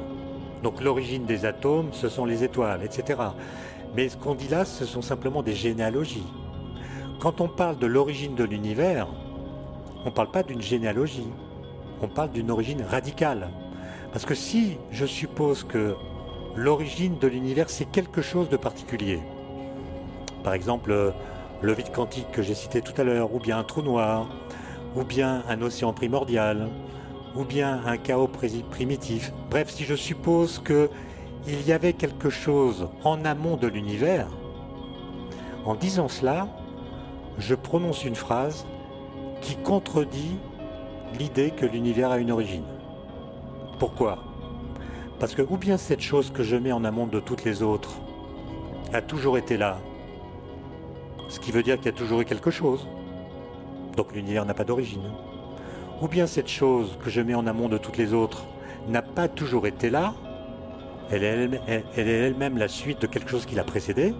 [0.63, 3.21] Donc l'origine des atomes, ce sont les étoiles, etc.
[3.97, 6.27] Mais ce qu'on dit là, ce sont simplement des généalogies.
[7.21, 9.09] Quand on parle de l'origine de l'univers,
[10.03, 11.29] on ne parle pas d'une généalogie,
[12.03, 13.51] on parle d'une origine radicale.
[14.13, 15.95] Parce que si je suppose que
[16.57, 19.21] l'origine de l'univers, c'est quelque chose de particulier,
[20.43, 21.13] par exemple
[21.63, 24.29] le vide quantique que j'ai cité tout à l'heure, ou bien un trou noir,
[24.97, 26.69] ou bien un océan primordial,
[27.37, 29.33] ou bien un chaos primitif.
[29.51, 34.27] Bref, si je suppose qu'il y avait quelque chose en amont de l'univers,
[35.65, 36.49] en disant cela,
[37.39, 38.67] je prononce une phrase
[39.41, 40.39] qui contredit
[41.19, 42.65] l'idée que l'univers a une origine.
[43.79, 44.19] Pourquoi?
[45.19, 48.01] Parce que ou bien cette chose que je mets en amont de toutes les autres
[48.93, 49.79] a toujours été là,
[51.31, 52.87] ce qui veut dire qu'il y a toujours eu quelque chose,
[53.97, 55.11] donc l'univers n'a pas d'origine
[56.01, 58.45] ou bien cette chose que je mets en amont de toutes les autres
[58.89, 60.15] n'a pas toujours été là,
[61.11, 64.15] elle est elle-même la suite de quelque chose qui l'a précédé,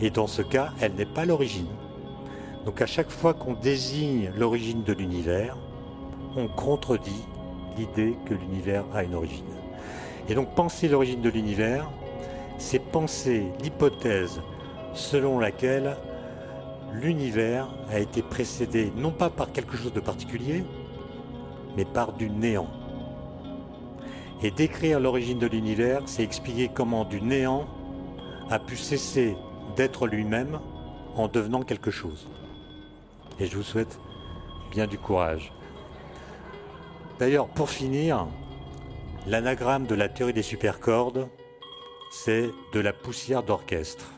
[0.00, 1.66] et dans ce cas, elle n'est pas l'origine.
[2.64, 5.56] Donc à chaque fois qu'on désigne l'origine de l'univers,
[6.36, 7.24] on contredit
[7.76, 9.44] l'idée que l'univers a une origine.
[10.28, 11.90] Et donc penser l'origine de l'univers,
[12.58, 14.40] c'est penser l'hypothèse
[14.96, 15.96] selon laquelle
[16.92, 20.64] l'univers a été précédé non pas par quelque chose de particulier,
[21.76, 22.68] mais par du néant.
[24.42, 27.66] Et décrire l'origine de l'univers, c'est expliquer comment du néant
[28.50, 29.36] a pu cesser
[29.76, 30.60] d'être lui-même
[31.14, 32.28] en devenant quelque chose.
[33.38, 33.98] Et je vous souhaite
[34.70, 35.52] bien du courage.
[37.18, 38.26] D'ailleurs, pour finir,
[39.26, 41.28] l'anagramme de la théorie des supercordes,
[42.10, 44.15] c'est de la poussière d'orchestre.